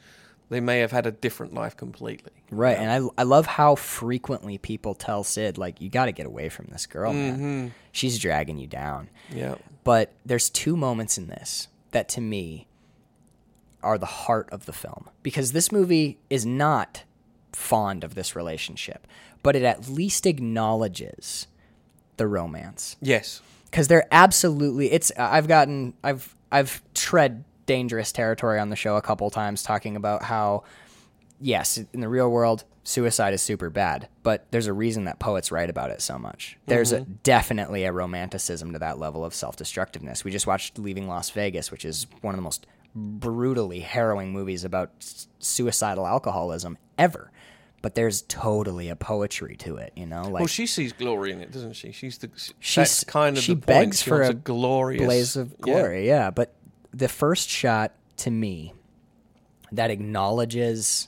[0.52, 2.32] they may have had a different life completely.
[2.52, 6.28] right, and I I love how frequently people tell Sid like you got to get
[6.28, 7.42] away from this girl, Mm-hmm.
[7.42, 7.74] man.
[7.92, 9.10] She's dragging you down.
[9.34, 9.56] Yeah.
[9.84, 12.68] But there's two moments in this that to me
[13.84, 17.04] are the heart of the film because this movie is not
[17.52, 19.08] fond of this relationship,
[19.44, 21.48] but it at least acknowledges
[22.18, 23.42] the romance Yes.
[23.66, 29.02] because they're absolutely it's i've gotten i've i've tread dangerous territory on the show a
[29.02, 30.62] couple times talking about how
[31.40, 35.54] yes in the real world suicide is super bad but there's a reason that poets
[35.54, 37.14] write about it so much there's a, mm-hmm.
[37.24, 41.86] definitely a romanticism to that level of self-destructiveness we just watched leaving las vegas which
[41.86, 47.32] is one of the most brutally harrowing movies about s- suicidal alcoholism ever
[47.82, 51.40] but there's totally a poetry to it you know like Well, she sees glory in
[51.40, 51.92] it, doesn't she?
[51.92, 52.30] She's the.
[52.60, 55.64] She's- kind of she the begs She for a glorious blaze of yeah.
[55.64, 56.08] glory.
[56.08, 56.30] Yeah.
[56.30, 56.54] but
[56.94, 58.74] the first shot to me
[59.72, 61.08] that acknowledges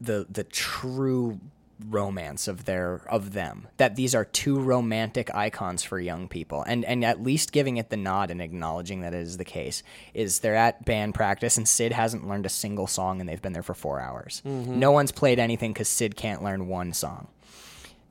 [0.00, 1.40] the the true
[1.88, 6.84] romance of their of them that these are two romantic icons for young people and
[6.84, 9.82] and at least giving it the nod and acknowledging that it is the case
[10.14, 13.52] is they're at band practice and Sid hasn't learned a single song and they've been
[13.52, 14.42] there for 4 hours.
[14.46, 14.78] Mm-hmm.
[14.78, 17.26] No one's played anything cuz Sid can't learn one song.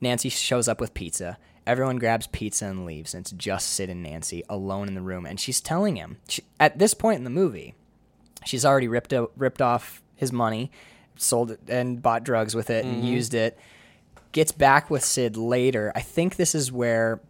[0.02, 1.38] Nancy shows up with pizza.
[1.66, 5.26] Everyone grabs pizza and leaves, and it's just Sid and Nancy alone in the room.
[5.26, 7.74] And she's telling him she, at this point in the movie,
[8.44, 10.70] she's already ripped o- ripped off his money,
[11.16, 13.58] sold it, and bought drugs with it, and used it.
[14.32, 15.92] Gets back with Sid later.
[15.94, 17.20] I think this is where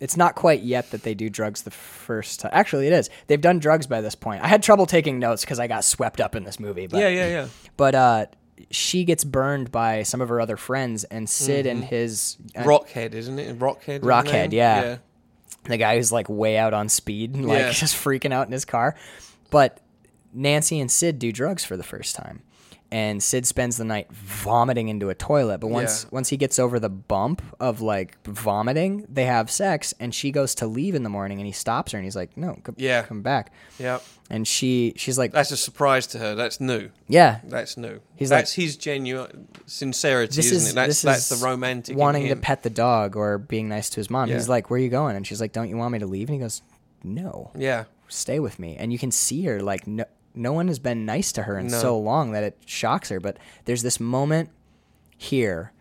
[0.00, 2.50] it's not quite yet that they do drugs the first time.
[2.54, 3.08] Actually, it is.
[3.28, 4.42] They've done drugs by this point.
[4.42, 6.86] I had trouble taking notes because I got swept up in this movie.
[6.86, 7.48] But Yeah, yeah, yeah.
[7.76, 8.26] but uh,
[8.70, 13.14] she gets burned by some of her other friends, and Sid and his uh, Rockhead,
[13.14, 13.58] isn't it?
[13.58, 14.00] Rockhead.
[14.00, 14.52] Rockhead, name?
[14.52, 14.96] yeah.
[15.64, 17.70] the guy who's like way out on speed and like Yeah.
[17.72, 18.96] just freaking out in his car.
[19.50, 19.80] But
[20.32, 22.42] Nancy and Sid do drugs for the first time.
[22.92, 25.58] And Sid spends the night vomiting into a toilet.
[25.58, 26.08] But once Yeah.
[26.12, 30.54] once he gets over the bump of like vomiting, they have sex and she goes
[30.56, 33.02] to leave in the morning and he stops her and he's like, No, come, Yeah.
[33.02, 33.52] come back.
[33.80, 33.98] Yeah.
[34.30, 36.34] And she she's like That's a surprise to her.
[36.36, 36.90] That's new.
[37.08, 37.40] Yeah.
[37.44, 38.00] That's new.
[38.14, 40.74] He's like- that's his genuine sincerity, This isn't is it?
[40.76, 41.94] That's this that's is the romantic.
[41.94, 44.28] in wanting to pet the dog or being nice to his mom.
[44.28, 44.36] Yeah.
[44.36, 45.16] He's like, Where are you going?
[45.16, 46.28] And she's like, Don't you want me to leave?
[46.28, 46.62] And he goes,
[47.02, 47.50] No.
[47.56, 47.84] Yeah.
[48.08, 50.04] stay with me and you can see her like no,
[50.36, 51.78] no one has been nice to her in No.
[51.80, 54.50] so long that it shocks her but there's this moment
[55.16, 55.72] here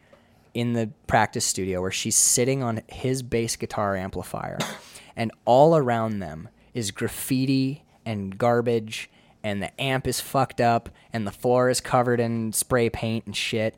[0.53, 4.57] in the practice studio where she's sitting on his bass guitar amplifier
[5.15, 9.09] and all around them is graffiti and garbage
[9.43, 13.35] and the amp is fucked up and the floor is covered in spray paint and
[13.35, 13.75] shit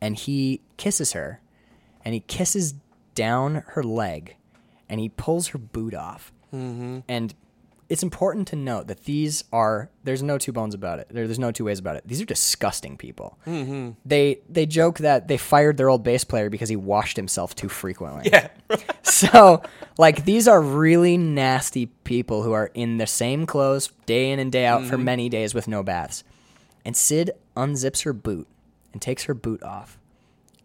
[0.00, 1.40] and he kisses her
[2.04, 2.74] and he kisses
[3.14, 4.36] down her leg
[4.88, 7.00] and he pulls her boot off Mm-hmm.
[7.08, 7.34] and
[7.88, 11.38] it's important to note that these are there's no two bones about it there, there's
[11.38, 13.90] no two ways about it these are disgusting people Mm-hmm.
[14.04, 17.68] they they joke that they fired their old bass player because he washed himself too
[17.68, 18.48] frequently Yeah.
[19.02, 19.62] so
[19.98, 24.50] like these are really nasty people who are in the same clothes day in and
[24.50, 25.04] day out for Mm-hmm.
[25.04, 26.24] many days with no baths
[26.84, 28.46] and sid unzips her boot
[28.92, 29.98] and takes her boot off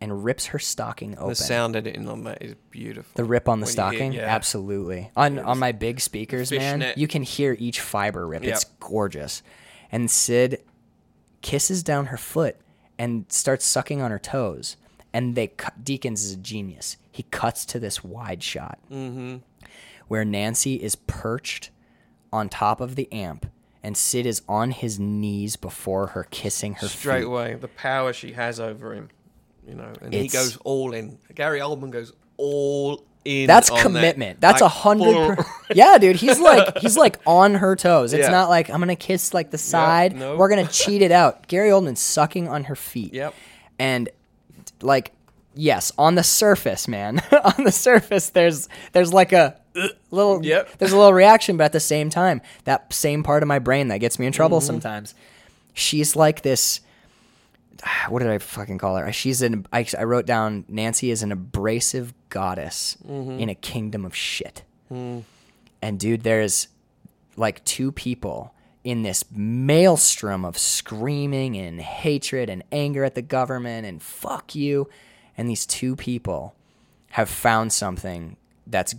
[0.02, 3.12] and rips her stocking open The sound editing on that is beautiful.
[3.16, 4.22] the rip on the When hear- stocking, yeah.
[4.26, 5.12] absolutely.
[5.18, 8.44] On on my big speakers, man, you can hear each fiber rip.
[8.44, 9.44] It's gorgeous.
[9.92, 10.64] And Sid
[11.42, 12.58] kisses down her foot
[12.98, 14.78] and starts sucking on her toes.
[15.14, 16.98] And they cut, Deakins is a genius.
[17.12, 19.38] He cuts to this wide shot Mm-hmm.
[20.08, 21.72] where Nancy is perched
[22.32, 23.48] on top of the amp,
[23.82, 27.26] and Sid is on his knees before her, kissing her Straight feet.
[27.26, 29.10] away, the power she has over him,
[29.68, 31.18] you know, and he goes all in.
[31.36, 33.48] Gary Oldman goes all in.
[33.48, 33.84] That's on that.
[33.84, 34.42] commitment.
[34.42, 35.38] That's a Like, hundred.
[35.38, 35.46] Per-
[35.76, 36.16] yeah, dude.
[36.16, 38.14] He's like he's like on her toes.
[38.14, 38.32] It's Yeah.
[38.32, 40.16] not like I'm gonna kiss like the side.
[40.16, 40.36] no.
[40.38, 41.48] We're gonna cheat it out.
[41.48, 43.14] Gary Oldman's sucking on her feet.
[43.14, 43.34] Yep.
[43.78, 44.10] And
[44.82, 45.12] like,
[45.56, 47.22] yes, on the surface, man.
[47.58, 50.44] on the surface, there's there's like a uh, little.
[50.44, 50.78] Yep.
[50.80, 53.90] There's a little reaction, but at the same time, that same part of my brain
[53.90, 54.68] that gets me in trouble Mm-hmm.
[54.68, 55.14] sometimes.
[55.74, 56.82] She's like this
[58.10, 59.12] what did I fucking call her?
[59.12, 59.66] She's an.
[59.74, 63.40] I, I wrote down Nancy is an abrasive goddess Mm-hmm.
[63.40, 64.64] in a kingdom of shit.
[64.92, 65.24] Mm.
[65.82, 66.68] And dude, there's
[67.38, 68.54] like two people
[68.84, 74.90] in this maelstrom of screaming and hatred and anger at the government and fuck you.
[75.38, 76.56] And these two people
[77.12, 78.36] have found something
[78.68, 78.96] that's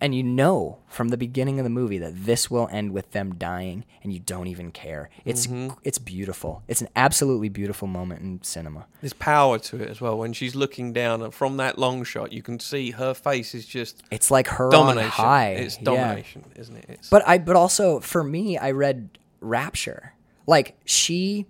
[0.00, 3.34] and you know from the beginning of the movie that this will end with them
[3.34, 5.72] dying and you don't even care it's mm-hmm.
[5.84, 10.18] it's beautiful it's an absolutely beautiful moment in cinema There's power to it as well.
[10.18, 13.66] When she's looking down and from that long shot, you can see her face is
[13.66, 15.06] just it's like her domination.
[15.06, 15.84] on high It's Yeah.
[15.84, 16.84] domination, isn't it?
[16.88, 20.14] It's, But I but also for me, I read Rapture.
[20.46, 21.46] Like she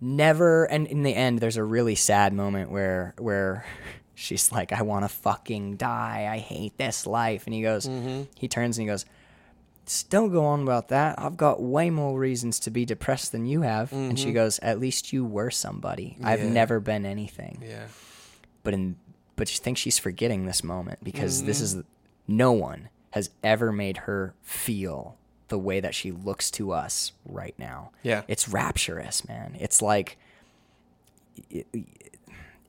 [0.00, 3.64] never and in the end there's a really sad moment where where
[4.20, 6.28] she's like, I wanna fucking die.
[6.30, 7.46] I hate this life.
[7.46, 8.22] And he goes Mm-hmm.
[8.36, 9.04] he turns and he goes,
[9.86, 11.18] "S- don't go on about that.
[11.18, 13.92] I've got way more reasons to be depressed than you have.
[13.92, 16.16] And she goes, At least you were somebody.
[16.22, 16.52] I've Mm-hmm.
[16.54, 17.86] Never been anything yeah.
[18.62, 18.96] but in
[19.36, 21.80] but she thinks she's forgetting this moment because this Mm-hmm.
[21.80, 21.84] is
[22.28, 25.16] no one has ever made her feel
[25.48, 27.90] the way that she looks to us right now.
[28.04, 28.22] Yeah.
[28.28, 29.56] It's rapturous, man.
[29.58, 30.16] It's like
[31.50, 31.66] it-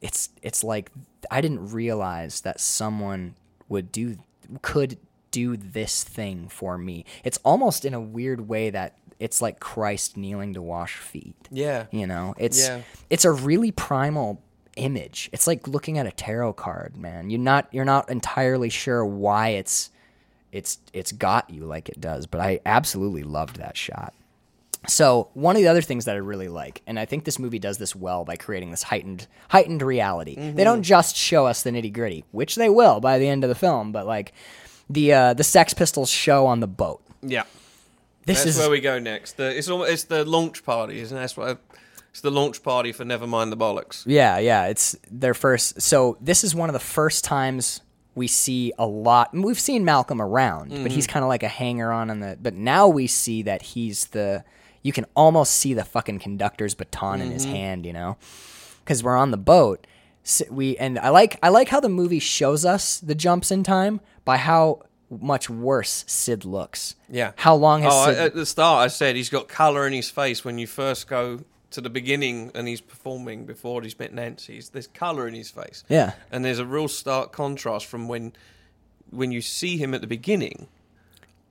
[0.02, 0.91] it's it's like
[1.30, 3.36] I didn't realize that someone
[3.69, 4.17] would do
[4.61, 4.97] could
[5.32, 7.05] do this thing for me.
[7.24, 11.47] It's almost in a weird way that it's like Christ kneeling to wash feet.
[11.51, 11.86] Yeah.
[11.91, 12.82] You know, it's Yeah.
[13.09, 14.41] it's a really primal
[14.76, 15.30] image.
[15.32, 17.30] It's like looking at a tarot card, man.
[17.30, 19.89] You're not you're not entirely sure why it's
[20.51, 24.13] it's it's got you like it does, but I absolutely loved that shot.
[24.88, 27.59] So one of the other things that I really like, and I think this movie
[27.59, 30.36] does this well by creating this heightened heightened reality.
[30.36, 33.49] They don't just show us the nitty gritty, which they will by the end of
[33.49, 34.34] the film, but like
[34.89, 37.01] the uh, the Sex Pistols show on the boat.
[37.21, 37.43] Yeah.
[38.25, 39.38] This That's is where we go next.
[39.38, 41.19] The, it's almost, it's the launch party, isn't it?
[41.19, 41.59] That's what
[42.11, 44.03] it's the launch party for Nevermind the Bollocks.
[44.05, 45.82] Yeah, yeah, it's their first.
[45.82, 47.82] So this is one of the first times
[48.15, 49.34] we see a lot.
[49.34, 52.38] We've seen Malcolm around, but he's kind of like a hanger on on the.
[52.41, 54.43] But now we see that he's the.
[54.84, 57.55] You can almost see the fucking conductor's baton in his mm-hmm.
[57.55, 58.17] hand, you know,
[58.84, 59.86] because we're on the boat.
[60.23, 63.63] S we and I like I like how the movie shows us the jumps in
[63.63, 66.95] time by how much worse Sid looks.
[67.09, 67.32] Yeah.
[67.36, 68.17] How long has Oh, Sid?
[68.17, 71.07] I, at the start, I said he's got colour in his face when you first
[71.07, 74.53] go to the beginning and he's performing before he's met Nancy.
[74.53, 75.84] He's- There's colour in his face.
[75.89, 76.13] yeah.
[76.32, 78.34] and there's a real stark contrast from when
[79.09, 80.67] when you see him at the beginning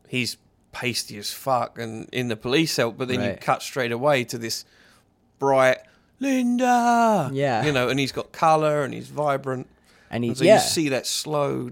[0.09, 0.37] he's
[0.73, 4.39] pasty as fuck and in the police help, but then you cut straight away to
[4.39, 4.65] this
[5.39, 5.79] bright
[6.21, 7.65] linda Yeah.
[7.65, 9.67] you know and he's got color and he's vibrant
[10.11, 10.55] And he and so yeah.
[10.55, 11.71] you see that slow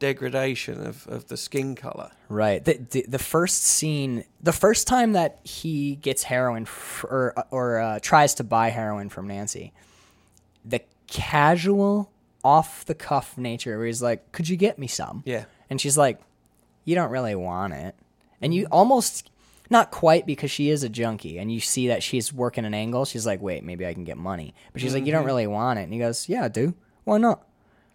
[0.00, 2.64] degradation of, of the skin color Right.
[2.64, 7.78] The, the the first scene, the first time that he gets heroin f- or or
[7.78, 9.72] uh, tries to buy heroin from Nancy,
[10.64, 12.10] the casual,
[12.42, 15.96] off the cuff nature where he's like, "Could you get me some?" yeah And she's
[15.96, 16.18] like,
[16.84, 17.94] "You don't really want it,"
[18.44, 19.30] and you almost.
[19.70, 23.06] Not quite because she is a junkie, and you see that she's working an angle.
[23.06, 25.26] She's like, "Wait, maybe I can get money," but she's like, "You don't mm-hmm.
[25.26, 26.74] really want it," and he goes, "Yeah, I do.
[27.04, 27.42] Why not?"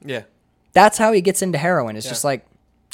[0.04, 0.24] yeah
[0.74, 1.96] That's how he gets into heroin.
[1.96, 2.44] It's just like,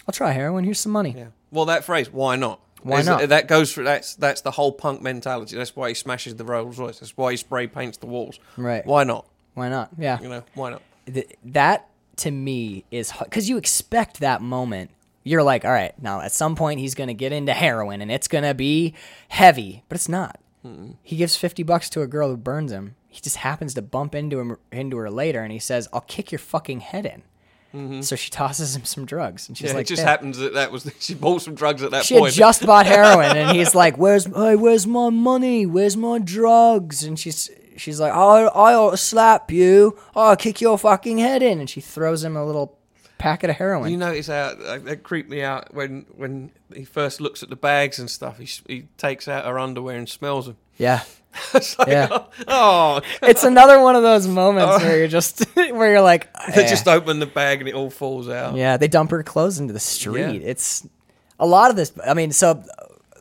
[0.06, 0.66] "I'll try heroin.
[0.66, 3.30] Here's some money." yeah well that phrase why not Why Is- not?
[3.30, 6.78] that goes for that's that's the whole punk mentality that's why he smashes the rolls
[6.78, 8.86] royce that's why he spray paints the walls Right.
[8.86, 9.90] why not Why not?
[9.98, 10.20] Yeah.
[10.22, 10.82] you know why not
[11.12, 11.88] th- that
[12.18, 14.92] to me is because you expect that moment.
[15.28, 18.28] You're like, all right, now at some point he's gonna get into heroin and it's
[18.30, 18.94] gonna be
[19.28, 20.40] heavy, but it's not.
[21.04, 22.96] He gives fifty bucks to a girl who burns him.
[23.08, 26.32] He just happens to bump into him into her later, and he says, "I'll kick
[26.32, 27.22] your fucking head in."
[27.80, 28.02] Mm-hmm.
[28.02, 30.72] So she tosses him some drugs, and she's Yeah, like, it just happens that that
[30.72, 32.34] was she bought some drugs at that She had point.
[32.34, 35.68] just bought heroin, and he's like, "Where's hey, where's my money?
[35.68, 39.96] Where's my drugs?" And she's she's like, "I I ought to slap you.
[40.16, 42.78] I'll kick your fucking head in." And she throws him a little
[43.18, 43.90] packet of heroin.
[43.92, 47.56] you notice how uh, that creeped me out when when he first looks at the
[47.56, 48.38] bags and stuff.
[48.40, 50.58] He he takes out her underwear and smells them.
[50.78, 51.02] yeah,
[51.54, 52.24] it's like, Yeah.
[52.48, 56.70] oh, it's another one of those moments where you're just where you're like, they "Eh."
[56.70, 58.56] just open the bag and it all falls out.
[58.56, 60.42] Yeah, they dump her clothes into the street.
[60.42, 60.50] Yeah.
[60.50, 60.88] It's
[61.40, 61.92] a lot of this.
[62.06, 62.64] I mean, so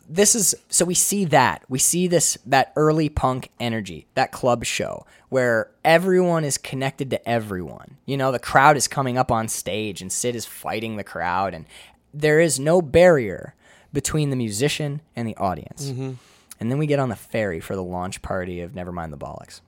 [0.08, 4.64] this is so we see that we see this that early punk energy, that club
[4.64, 7.96] show where everyone is connected to everyone.
[8.06, 11.54] You know, the crowd is coming up on stage and Sid is fighting the crowd,
[11.54, 11.66] and
[12.12, 13.54] there is no barrier
[13.92, 15.90] between the musician and the audience.
[15.90, 16.12] Mm-hmm.
[16.60, 19.60] And then we get on the ferry for the launch party of Nevermind the Bollocks.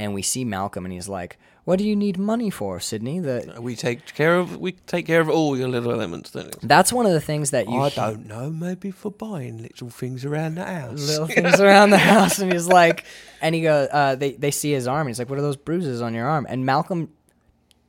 [0.00, 3.62] And we see Malcolm, and he's like, "What do you need money for, Sydney?" That
[3.62, 6.30] We take care of we take care of all your little elements.
[6.30, 6.66] Don't we?
[6.66, 10.24] That's one of the things that you I don't know, maybe for buying little things
[10.24, 11.06] around the house.
[11.06, 13.04] little things around the house, and he's like,
[13.42, 15.58] and he goes, uh, they they see his arm, and he's like, "What are those
[15.58, 17.10] bruises on your arm?" And Malcolm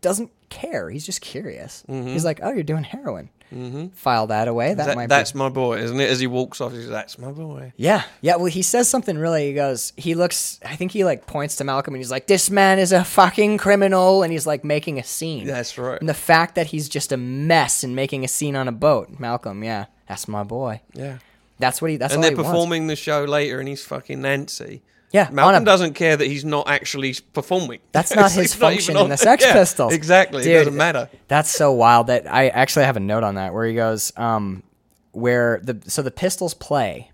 [0.01, 0.89] doesn't care.
[0.89, 1.83] He's just curious.
[1.87, 2.09] Mm-hmm.
[2.09, 3.87] He's like, "Oh, you're doing heroin." Mm-hmm.
[3.89, 4.73] File that away.
[4.73, 5.39] That, That- might that's be.
[5.39, 6.09] my boy, isn't it?
[6.09, 8.37] As he walks off, he says, "That's my boy." Yeah, yeah.
[8.37, 9.47] Well, he says something really.
[9.47, 9.93] He goes.
[9.97, 10.59] He looks.
[10.65, 13.57] I think he like points to Malcolm and he's like, "This man is a fucking
[13.57, 15.45] criminal," and he's like making a scene.
[15.47, 15.99] That's right.
[15.99, 19.19] And the fact that he's just a mess and making a scene on a boat,
[19.19, 19.63] Malcolm.
[19.63, 20.81] Yeah, that's my boy.
[20.93, 21.17] Yeah.
[21.59, 21.97] That's what he.
[21.97, 22.49] That's and all they're he wants.
[22.49, 24.81] performing the show later, and he's fucking Nancy.
[25.11, 27.79] Yeah, Malcolm a- doesn't care that he's not actually performing.
[27.91, 29.93] That's not his not function even in the Sex Yeah, Pistols.
[29.93, 30.43] Exactly.
[30.43, 31.09] Dude, it doesn't matter.
[31.27, 34.63] That's so wild that I actually have a note on that where he goes, um,
[35.11, 37.11] where the so the Pistols play,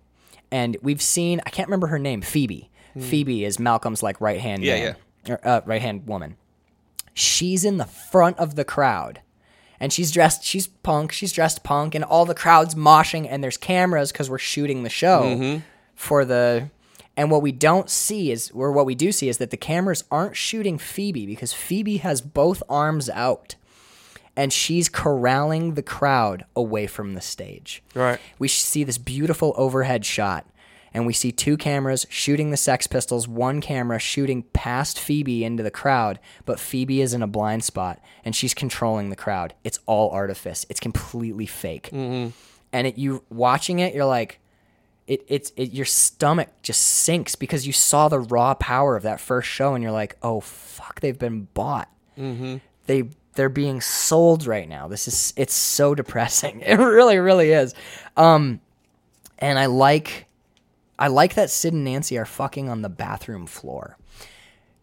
[0.51, 2.69] and we've seen I can't remember her name, Phoebe.
[2.99, 4.67] Phoebe is Malcolm's like right hand Hmm.
[4.67, 4.95] Yeah, man,
[5.29, 6.35] or, uh, right hand woman.
[7.13, 9.21] She's in the front of the crowd.
[9.79, 13.57] And she's dressed, she's punk, she's dressed punk, and all the crowd's moshing, and there's
[13.57, 15.59] cameras because we're shooting the show Mm-hmm.
[15.93, 16.69] for the.
[17.18, 20.03] And what we don't see is, or what we do see is that the cameras
[20.11, 23.55] aren't shooting Phoebe because Phoebe has both arms out
[24.36, 27.82] and she's corralling the crowd away from the stage.
[27.95, 28.20] Right.
[28.38, 30.45] We see this beautiful overhead shot,
[30.93, 35.63] and we see two cameras shooting the Sex Pistols, one camera shooting past Phoebe into
[35.63, 39.55] the crowd, but Phoebe is in a blind spot and she's controlling the crowd.
[39.63, 40.68] It's all artifice.
[40.70, 41.89] It's completely fake.
[41.91, 42.30] Mm-hmm.
[42.72, 44.39] And it, you watching it, you're like,
[45.08, 49.20] it, it's it, your stomach just sinks because you saw the raw power of that
[49.20, 51.89] first show, and you're like, oh fuck, they've been bought.
[52.18, 52.58] Mm-hmm.
[52.86, 53.03] They
[53.34, 54.88] they're being sold right now.
[54.88, 56.62] This is it's so depressing.
[56.62, 57.74] It really really is.
[58.18, 58.60] Um,
[59.39, 60.28] and I like
[60.99, 63.97] I like that Sid and Nancy are fucking on the bathroom floor.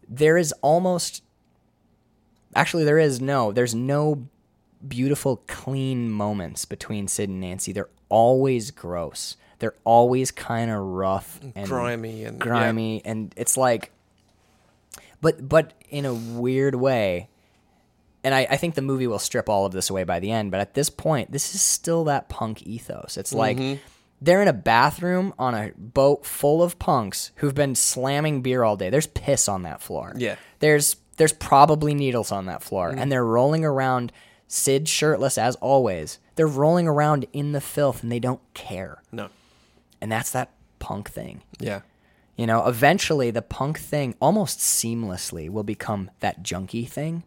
[0.09, 1.22] There is almost
[2.55, 4.27] actually there is no there's no
[4.87, 7.72] beautiful clean moments between Sid and Nancy.
[7.72, 9.37] They're always gross.
[9.59, 12.44] They're always kind of rough and Grimy and- yeah.
[12.44, 13.90] grimy and it's like
[15.20, 17.28] but but in a weird way
[18.22, 20.50] and I, I think the movie will strip all of this away by the end
[20.50, 23.80] but at this point this is still that punk ethos it's like Mm-hmm.
[24.20, 28.76] they're in a bathroom on a boat full of punks who've been slamming beer all
[28.76, 30.36] day there's piss on that floor Yeah.
[30.61, 34.12] there's there's probably needles on that floor and they're rolling around
[34.48, 39.28] sid shirtless as always they're rolling around in the filth and they don't care No.
[40.05, 41.80] And that's that punk thing Yeah.
[42.36, 47.22] you know, eventually the punk thing almost seamlessly will become that junkie thing.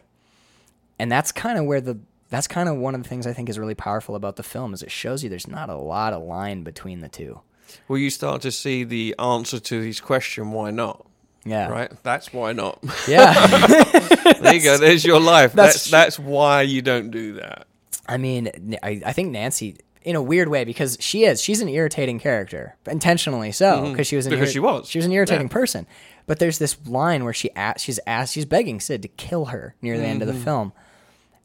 [1.00, 1.98] And that's kind of where the
[2.30, 4.74] that's kind of one of the things I think is really powerful about the film
[4.76, 7.40] is it shows you there's not a lot of line between the two.
[7.88, 11.06] Well, you start to see the answer to his question, why not?
[11.46, 11.68] Yeah.
[11.70, 11.92] Right?
[12.04, 12.84] That's why not.
[13.08, 13.34] Yeah.
[14.42, 14.78] there you go.
[14.78, 15.54] There's your life.
[15.62, 17.66] That's That's that's, why you don't do that.
[18.08, 19.78] I mean, I think Nancy
[20.08, 24.16] in a weird way because she is she's an irritating character intentionally so because she
[24.16, 24.40] was an Mm-hmm.
[24.42, 24.88] Because she was.
[24.90, 25.54] she was an irritating Yeah.
[25.54, 25.88] person
[26.26, 29.76] but there's this line where she asks she's asked she's begging Sid to kill her
[29.82, 30.30] near the end Mm-hmm.
[30.30, 30.74] of the film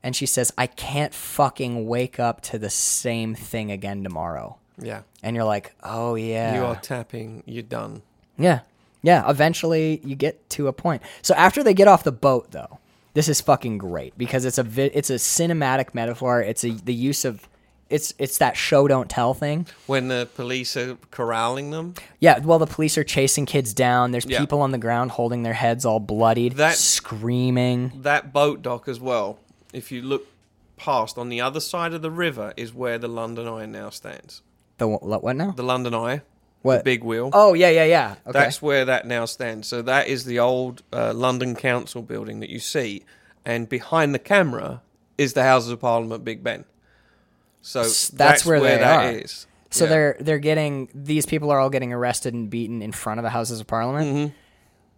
[0.03, 5.03] and she says I can't fucking wake up to the same thing again tomorrow Yeah.
[5.23, 7.43] and you're like oh yeah You are tapping.
[7.47, 8.03] You're done.
[8.39, 8.61] yeah
[9.03, 12.79] yeah eventually you get to a point so after they get off the boat though
[13.15, 16.95] this is fucking great because it's a vi- it's a cinematic metaphor it's a the
[16.95, 17.49] use of
[17.93, 22.59] it's it's that show don't tell thing When the police are corralling them, Yeah, well,
[22.59, 24.11] the police are chasing kids down.
[24.13, 24.41] There's Yeah.
[24.41, 27.93] people on the ground holding their heads all bloodied, That- screaming.
[28.03, 29.39] that boat dock as well.
[29.73, 30.27] If you look
[30.77, 34.43] past on the other side of the river is where the London Eye now stands.
[34.79, 35.53] The what, what now?
[35.53, 36.23] The London Eye,
[36.63, 36.79] What?
[36.79, 37.31] the big wheel.
[37.33, 38.15] Oh yeah, yeah, yeah.
[38.27, 38.39] Okay.
[38.39, 39.69] That's where that now stands.
[39.69, 43.05] So that is the old uh, London Council building that you see,
[43.45, 44.83] and behind the camera
[45.19, 46.65] is the Houses of Parliament, Big Ben.
[47.63, 49.11] So that's, that's where where, they that are.
[49.19, 49.47] is.
[49.71, 49.91] so Yeah.
[49.91, 53.31] they're they're getting these people are all getting arrested and beaten in front of the
[53.31, 54.35] Houses of Parliament, Mm-hmm.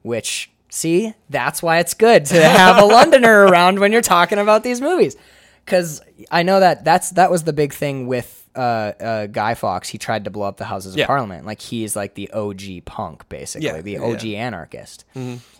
[0.02, 4.62] which see that's why it's good to have a Londoner around when you're talking about
[4.64, 5.16] these movies,
[5.64, 6.00] because
[6.30, 8.40] I know that that's that was the big thing with.
[8.56, 11.06] Uh, uh, Guy Fawkes, he tried to blow up the Houses of Yeah.
[11.08, 11.44] Parliament.
[11.44, 13.94] Like he's like the OG punk, basically, Yeah, the.
[13.96, 14.12] Mm-hmm.
[14.14, 15.04] OG anarchist.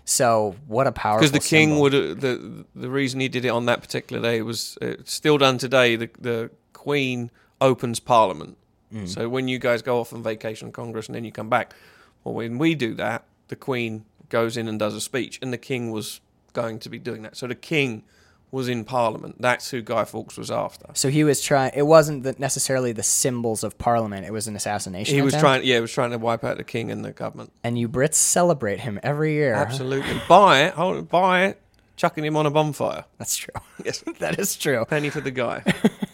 [0.05, 1.83] So what a powerful because the king symbol.
[1.83, 5.59] would the the reason he did it on that particular day was uh, still done
[5.59, 5.97] today.
[5.97, 6.51] The the
[6.85, 7.31] Queen
[7.63, 8.59] opens Parliament.
[8.93, 9.09] Mm.
[9.09, 11.75] So when you guys go off on vacation, Congress, and then you come back,
[12.23, 15.59] well, when we do that, the Queen goes in and does a speech, and the
[15.59, 16.21] King was
[16.53, 17.39] going to be doing that.
[17.39, 18.05] So the King
[18.51, 19.37] was in Parliament.
[19.41, 20.89] That's who Guy Fawkes was after.
[20.93, 21.73] So he was trying.
[21.75, 24.27] It wasn't the, necessarily the symbols of Parliament.
[24.27, 25.15] It was an assassination.
[25.15, 27.51] He was trying, yeah, he was trying to wipe out the King and the government.
[27.65, 29.55] and you Brits celebrate him every year.
[29.55, 31.63] Absolutely, buy it, hold it, buy it,
[31.97, 33.07] chucking him on a bonfire.
[33.17, 33.55] That's true.
[33.83, 34.85] Yes, that is true.
[34.85, 35.65] penny for the guy.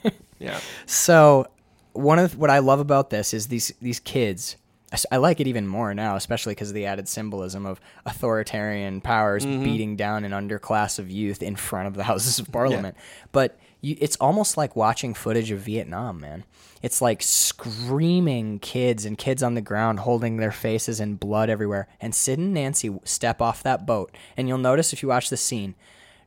[0.40, 0.58] yeah.
[0.86, 1.46] So
[1.92, 4.56] one of what I love about this is these these kids.
[5.12, 9.46] I like it even more now, especially because of the added symbolism of authoritarian powers
[9.46, 9.62] Mm-hmm.
[9.62, 12.96] beating down an underclass of youth in front of the Houses of Parliament.
[13.30, 16.42] But you, it's almost like watching footage of Vietnam, man.
[16.82, 21.86] It's like screaming kids and kids on the ground holding their faces in blood everywhere.
[22.00, 25.36] And Sid and Nancy step off that boat, and you'll notice if you watch the
[25.36, 25.74] scene,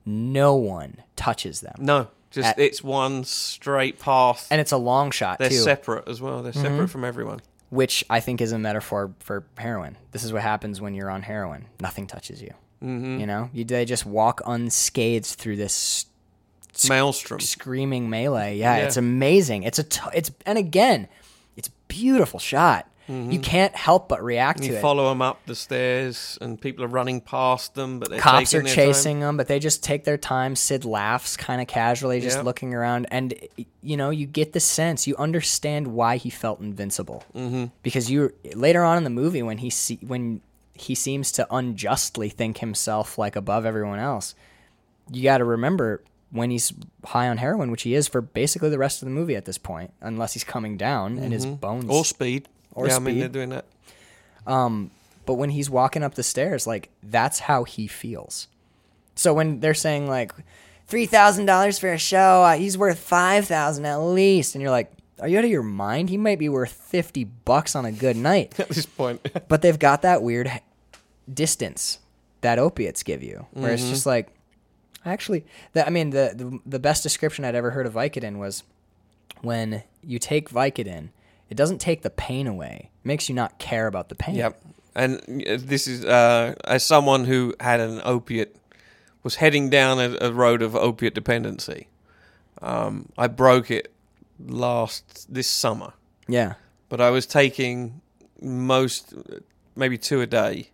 [0.05, 4.47] no one touches them, No, just At- it's one straight path.
[4.51, 5.55] and it's a long shot They're too.
[5.55, 6.43] separate as well.
[6.43, 6.61] They're Mm-hmm.
[6.61, 7.39] separate from everyone.
[7.69, 9.97] which I think is a metaphor for heroin.
[10.11, 11.65] This is what happens when you're on heroin.
[11.79, 12.51] Nothing touches you.
[12.83, 13.19] Mm-hmm.
[13.21, 16.05] You know, you they just walk unscathed through this
[16.87, 17.39] Maelstrom.
[17.39, 18.57] screaming melee.
[18.57, 18.85] Yeah, Yeah.
[18.85, 19.63] it's amazing.
[19.63, 21.07] It's a t- it's and again,
[21.55, 22.87] it's beautiful shot.
[23.07, 24.65] You can't help but react Mm-hmm.
[24.65, 24.81] You to it.
[24.81, 28.59] follow them up the stairs, and people are running past them, but they're Cops are
[28.59, 28.75] their time.
[28.75, 30.55] chasing them, but they just take their time.
[30.55, 32.43] Sid laughs kind of casually, just Yeah.
[32.43, 33.33] looking around, and
[33.81, 37.65] you know, you get the sense, you understand why he felt invincible, mm-hmm.
[37.83, 40.39] because you later on in the movie when he see when
[40.73, 44.33] he seems to unjustly think himself like above everyone else.
[45.11, 46.01] You got to remember
[46.31, 46.73] when he's
[47.05, 49.57] high on heroin, which he is for basically the rest of the movie at this
[49.59, 52.47] point, unless he's coming down and his bones Or speed.
[52.73, 53.21] Or yeah, I mean speed.
[53.21, 53.65] they're doing that.
[55.25, 58.47] but when he's walking up the stairs, like that's how he feels.
[59.15, 60.33] So when they're saying like
[60.87, 64.71] three thousand dollars for a show, uh, he's worth five thousand at least, and you're
[64.71, 66.09] like, are you out of your mind?
[66.09, 68.59] He might be worth fifty bucks on a good night.
[68.59, 70.51] At this point, but they've got that weird
[71.31, 71.99] distance
[72.41, 74.27] that opiates give you, where it's just like,
[75.05, 78.63] actually, that I mean, the, the the best description I'd ever heard of Vicodin was
[79.41, 81.09] when you take Vicodin,
[81.53, 84.33] it doesn't take the pain away, it makes you not care about the pain.
[84.33, 84.59] Yep.
[84.95, 88.55] And uh, this is uh, as someone who had an opiate
[89.21, 91.87] was heading down a, a road of opiate dependency.
[92.61, 93.93] Um, I broke it
[94.39, 95.93] last this summer,
[96.27, 96.53] Yeah.
[96.89, 98.01] but I was taking
[98.41, 99.13] most,
[99.75, 100.69] maybe two a day,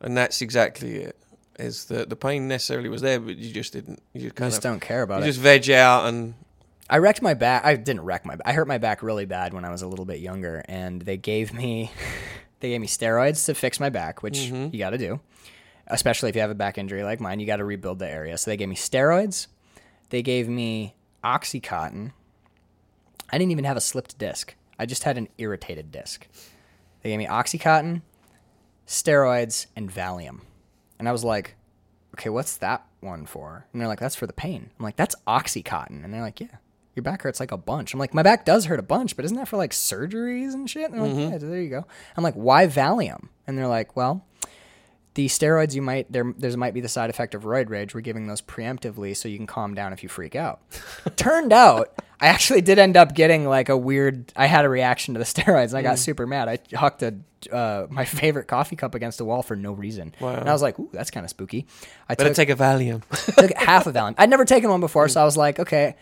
[0.00, 1.16] and that's exactly it.
[1.58, 4.02] Is that the pain necessarily was there, but you just didn't.
[4.12, 5.26] You kind just of don't care about you it.
[5.26, 6.34] You just veg out and
[6.90, 7.64] I wrecked my back.
[7.64, 8.36] I didn't wreck my.
[8.44, 11.16] I hurt my back really bad when I was a little bit younger, and they
[11.16, 11.90] gave me,
[12.60, 14.68] they gave me steroids to fix my back, which mm-hmm.
[14.72, 15.20] you got to do,
[15.86, 17.40] especially if you have a back injury like mine.
[17.40, 18.36] You got to rebuild the area.
[18.38, 19.46] So they gave me steroids.
[20.10, 22.12] They gave me oxycontin.
[23.30, 24.54] I didn't even have a slipped disc.
[24.78, 26.26] I just had an irritated disc.
[27.02, 28.02] They gave me oxycontin,
[28.86, 30.40] steroids, and Valium,
[30.98, 31.56] and I was like,
[32.14, 33.66] okay, what's that one for?
[33.72, 34.70] And they're like, that's for the pain.
[34.78, 36.04] I'm like, that's Oxycontin.
[36.04, 36.56] And they're like, yeah,
[36.94, 37.94] your back hurts like a bunch.
[37.94, 40.68] I'm like, my back does hurt a bunch, but isn't that for like surgeries and
[40.68, 40.90] shit?
[40.90, 41.86] And they're like, yeah, there you go.
[42.16, 43.28] I'm like, why Valium?
[43.46, 44.24] And they're like, well,
[45.14, 47.94] the steroids you might there there's might be the side effect of roid rage.
[47.94, 50.60] We're giving those preemptively so you can calm down if you freak out.
[51.16, 54.32] Turned out I actually did end up getting like a weird.
[54.36, 56.48] I had a reaction to the steroids and I got super mad.
[56.48, 57.16] I hucked a
[57.50, 60.14] uh, my favorite coffee cup against the wall for no reason.
[60.20, 60.36] Wow.
[60.36, 61.66] And I was like, ooh, that's kind of spooky.
[62.08, 63.02] I better took, take a Valium.
[63.34, 64.14] took half a Valium.
[64.18, 65.96] I'd never taken one before, so I was like, okay,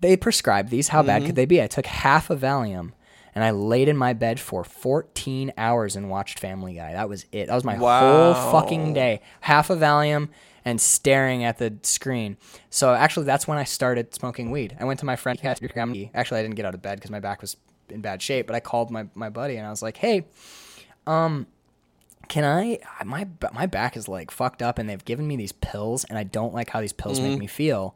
[0.00, 0.88] they prescribed these.
[0.88, 1.06] How Mm-hmm.
[1.06, 1.62] bad could they be?
[1.62, 2.92] I took half a Valium
[3.34, 6.92] and I laid in my bed for 14 hours and watched Family Guy.
[6.92, 7.46] That was it.
[7.46, 7.98] That was my Wow.
[8.00, 9.20] whole fucking day.
[9.40, 10.28] Half a Valium
[10.64, 12.36] and staring at the screen.
[12.70, 14.76] So actually, that's when I started smoking weed.
[14.80, 15.38] I went to my friend.
[16.14, 17.56] Actually, I didn't get out of bed because my back was
[17.88, 18.46] in bad shape.
[18.46, 20.24] But I called my my buddy and I was like, hey.
[21.06, 21.46] Um,
[22.28, 22.80] can I?
[23.04, 26.24] My my back is like fucked up, and they've given me these pills, and I
[26.24, 27.28] don't like how these pills Mm-hmm.
[27.30, 27.94] make me feel.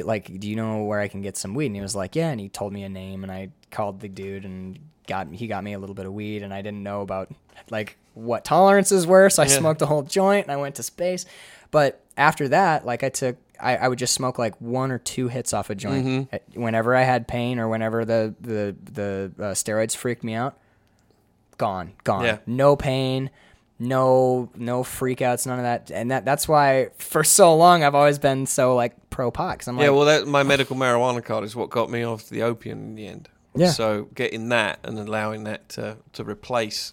[0.00, 1.66] Do, like, do you know where I can get some weed?
[1.66, 2.30] And he was like, yeah.
[2.30, 5.62] And he told me a name, and I called the dude, and got he got
[5.64, 7.30] me a little bit of weed, and I didn't know about
[7.70, 9.58] like what tolerances were, so I Yeah.
[9.58, 11.26] smoked a whole joint, and I went to space.
[11.70, 13.36] But after that, like I took.
[13.58, 16.60] I, I would just smoke like one or two hits off a joint Mm-hmm.
[16.60, 20.58] Whenever I had pain or whenever the the the uh, steroids freaked me out.
[21.56, 22.24] Gone, gone.
[22.24, 22.38] Yeah.
[22.46, 23.30] No pain,
[23.78, 25.90] no no freakouts, none of that.
[25.90, 29.58] And that that's why for so long I've always been so like pro pot.
[29.58, 32.28] Cause I'm yeah, like, well, that my medical marijuana card is what got me off
[32.28, 33.28] the opium in the end.
[33.54, 33.70] Yeah.
[33.70, 36.92] So getting that and allowing that to, to replace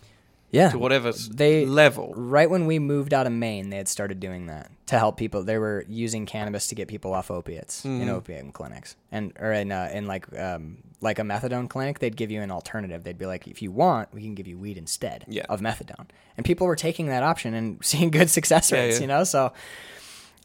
[0.50, 0.70] yeah.
[0.70, 2.14] to whatever They- level.
[2.16, 5.44] Right when we moved out of Maine, they had started doing that to help people.
[5.44, 8.10] They were using cannabis to get people off opiates in Mm-hmm.
[8.10, 12.00] opium clinics, and or in uh, in like um, like a methadone clinic.
[12.00, 13.04] They'd give you an alternative.
[13.04, 15.44] They'd be like, if you want, we can give you weed instead Yeah.
[15.50, 16.08] of methadone.
[16.38, 18.96] And people were taking that option and seeing good success Yeah, rates.
[18.98, 19.02] yeah.
[19.02, 19.54] You know, so.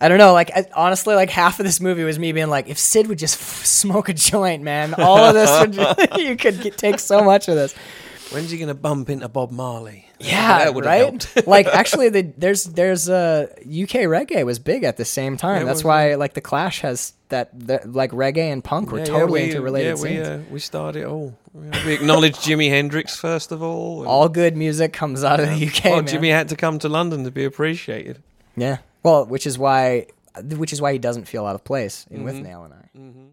[0.01, 0.33] I don't know.
[0.33, 3.19] Like I, honestly, like half of this movie was me being like, if Sid would
[3.19, 7.25] just f- smoke a joint, man, all of this would you could get, take so
[7.25, 7.73] much of this.
[8.31, 10.08] When's he going to bump into Bob Marley?
[10.21, 11.47] Yeah, that right.
[11.47, 15.63] like actually, the, there's there's uh, UK reggae was big at the same time.
[15.63, 19.05] Yeah, That's why like the Clash has that the, like reggae and punk were Yeah,
[19.05, 21.37] totally yeah, we, interrelated Yeah, we, uh, we started it all.
[21.85, 24.07] We acknowledged Jimi Hendrix first of all.
[24.07, 25.85] All good music comes out of the UK.
[25.85, 26.07] well, man.
[26.07, 28.23] Jimi had to come to London to be appreciated.
[28.57, 28.79] Yeah.
[29.03, 30.07] Well, which is why
[30.43, 32.29] which is why he doesn't feel out of place in Mm-hmm.
[32.29, 33.28] Withnail and I.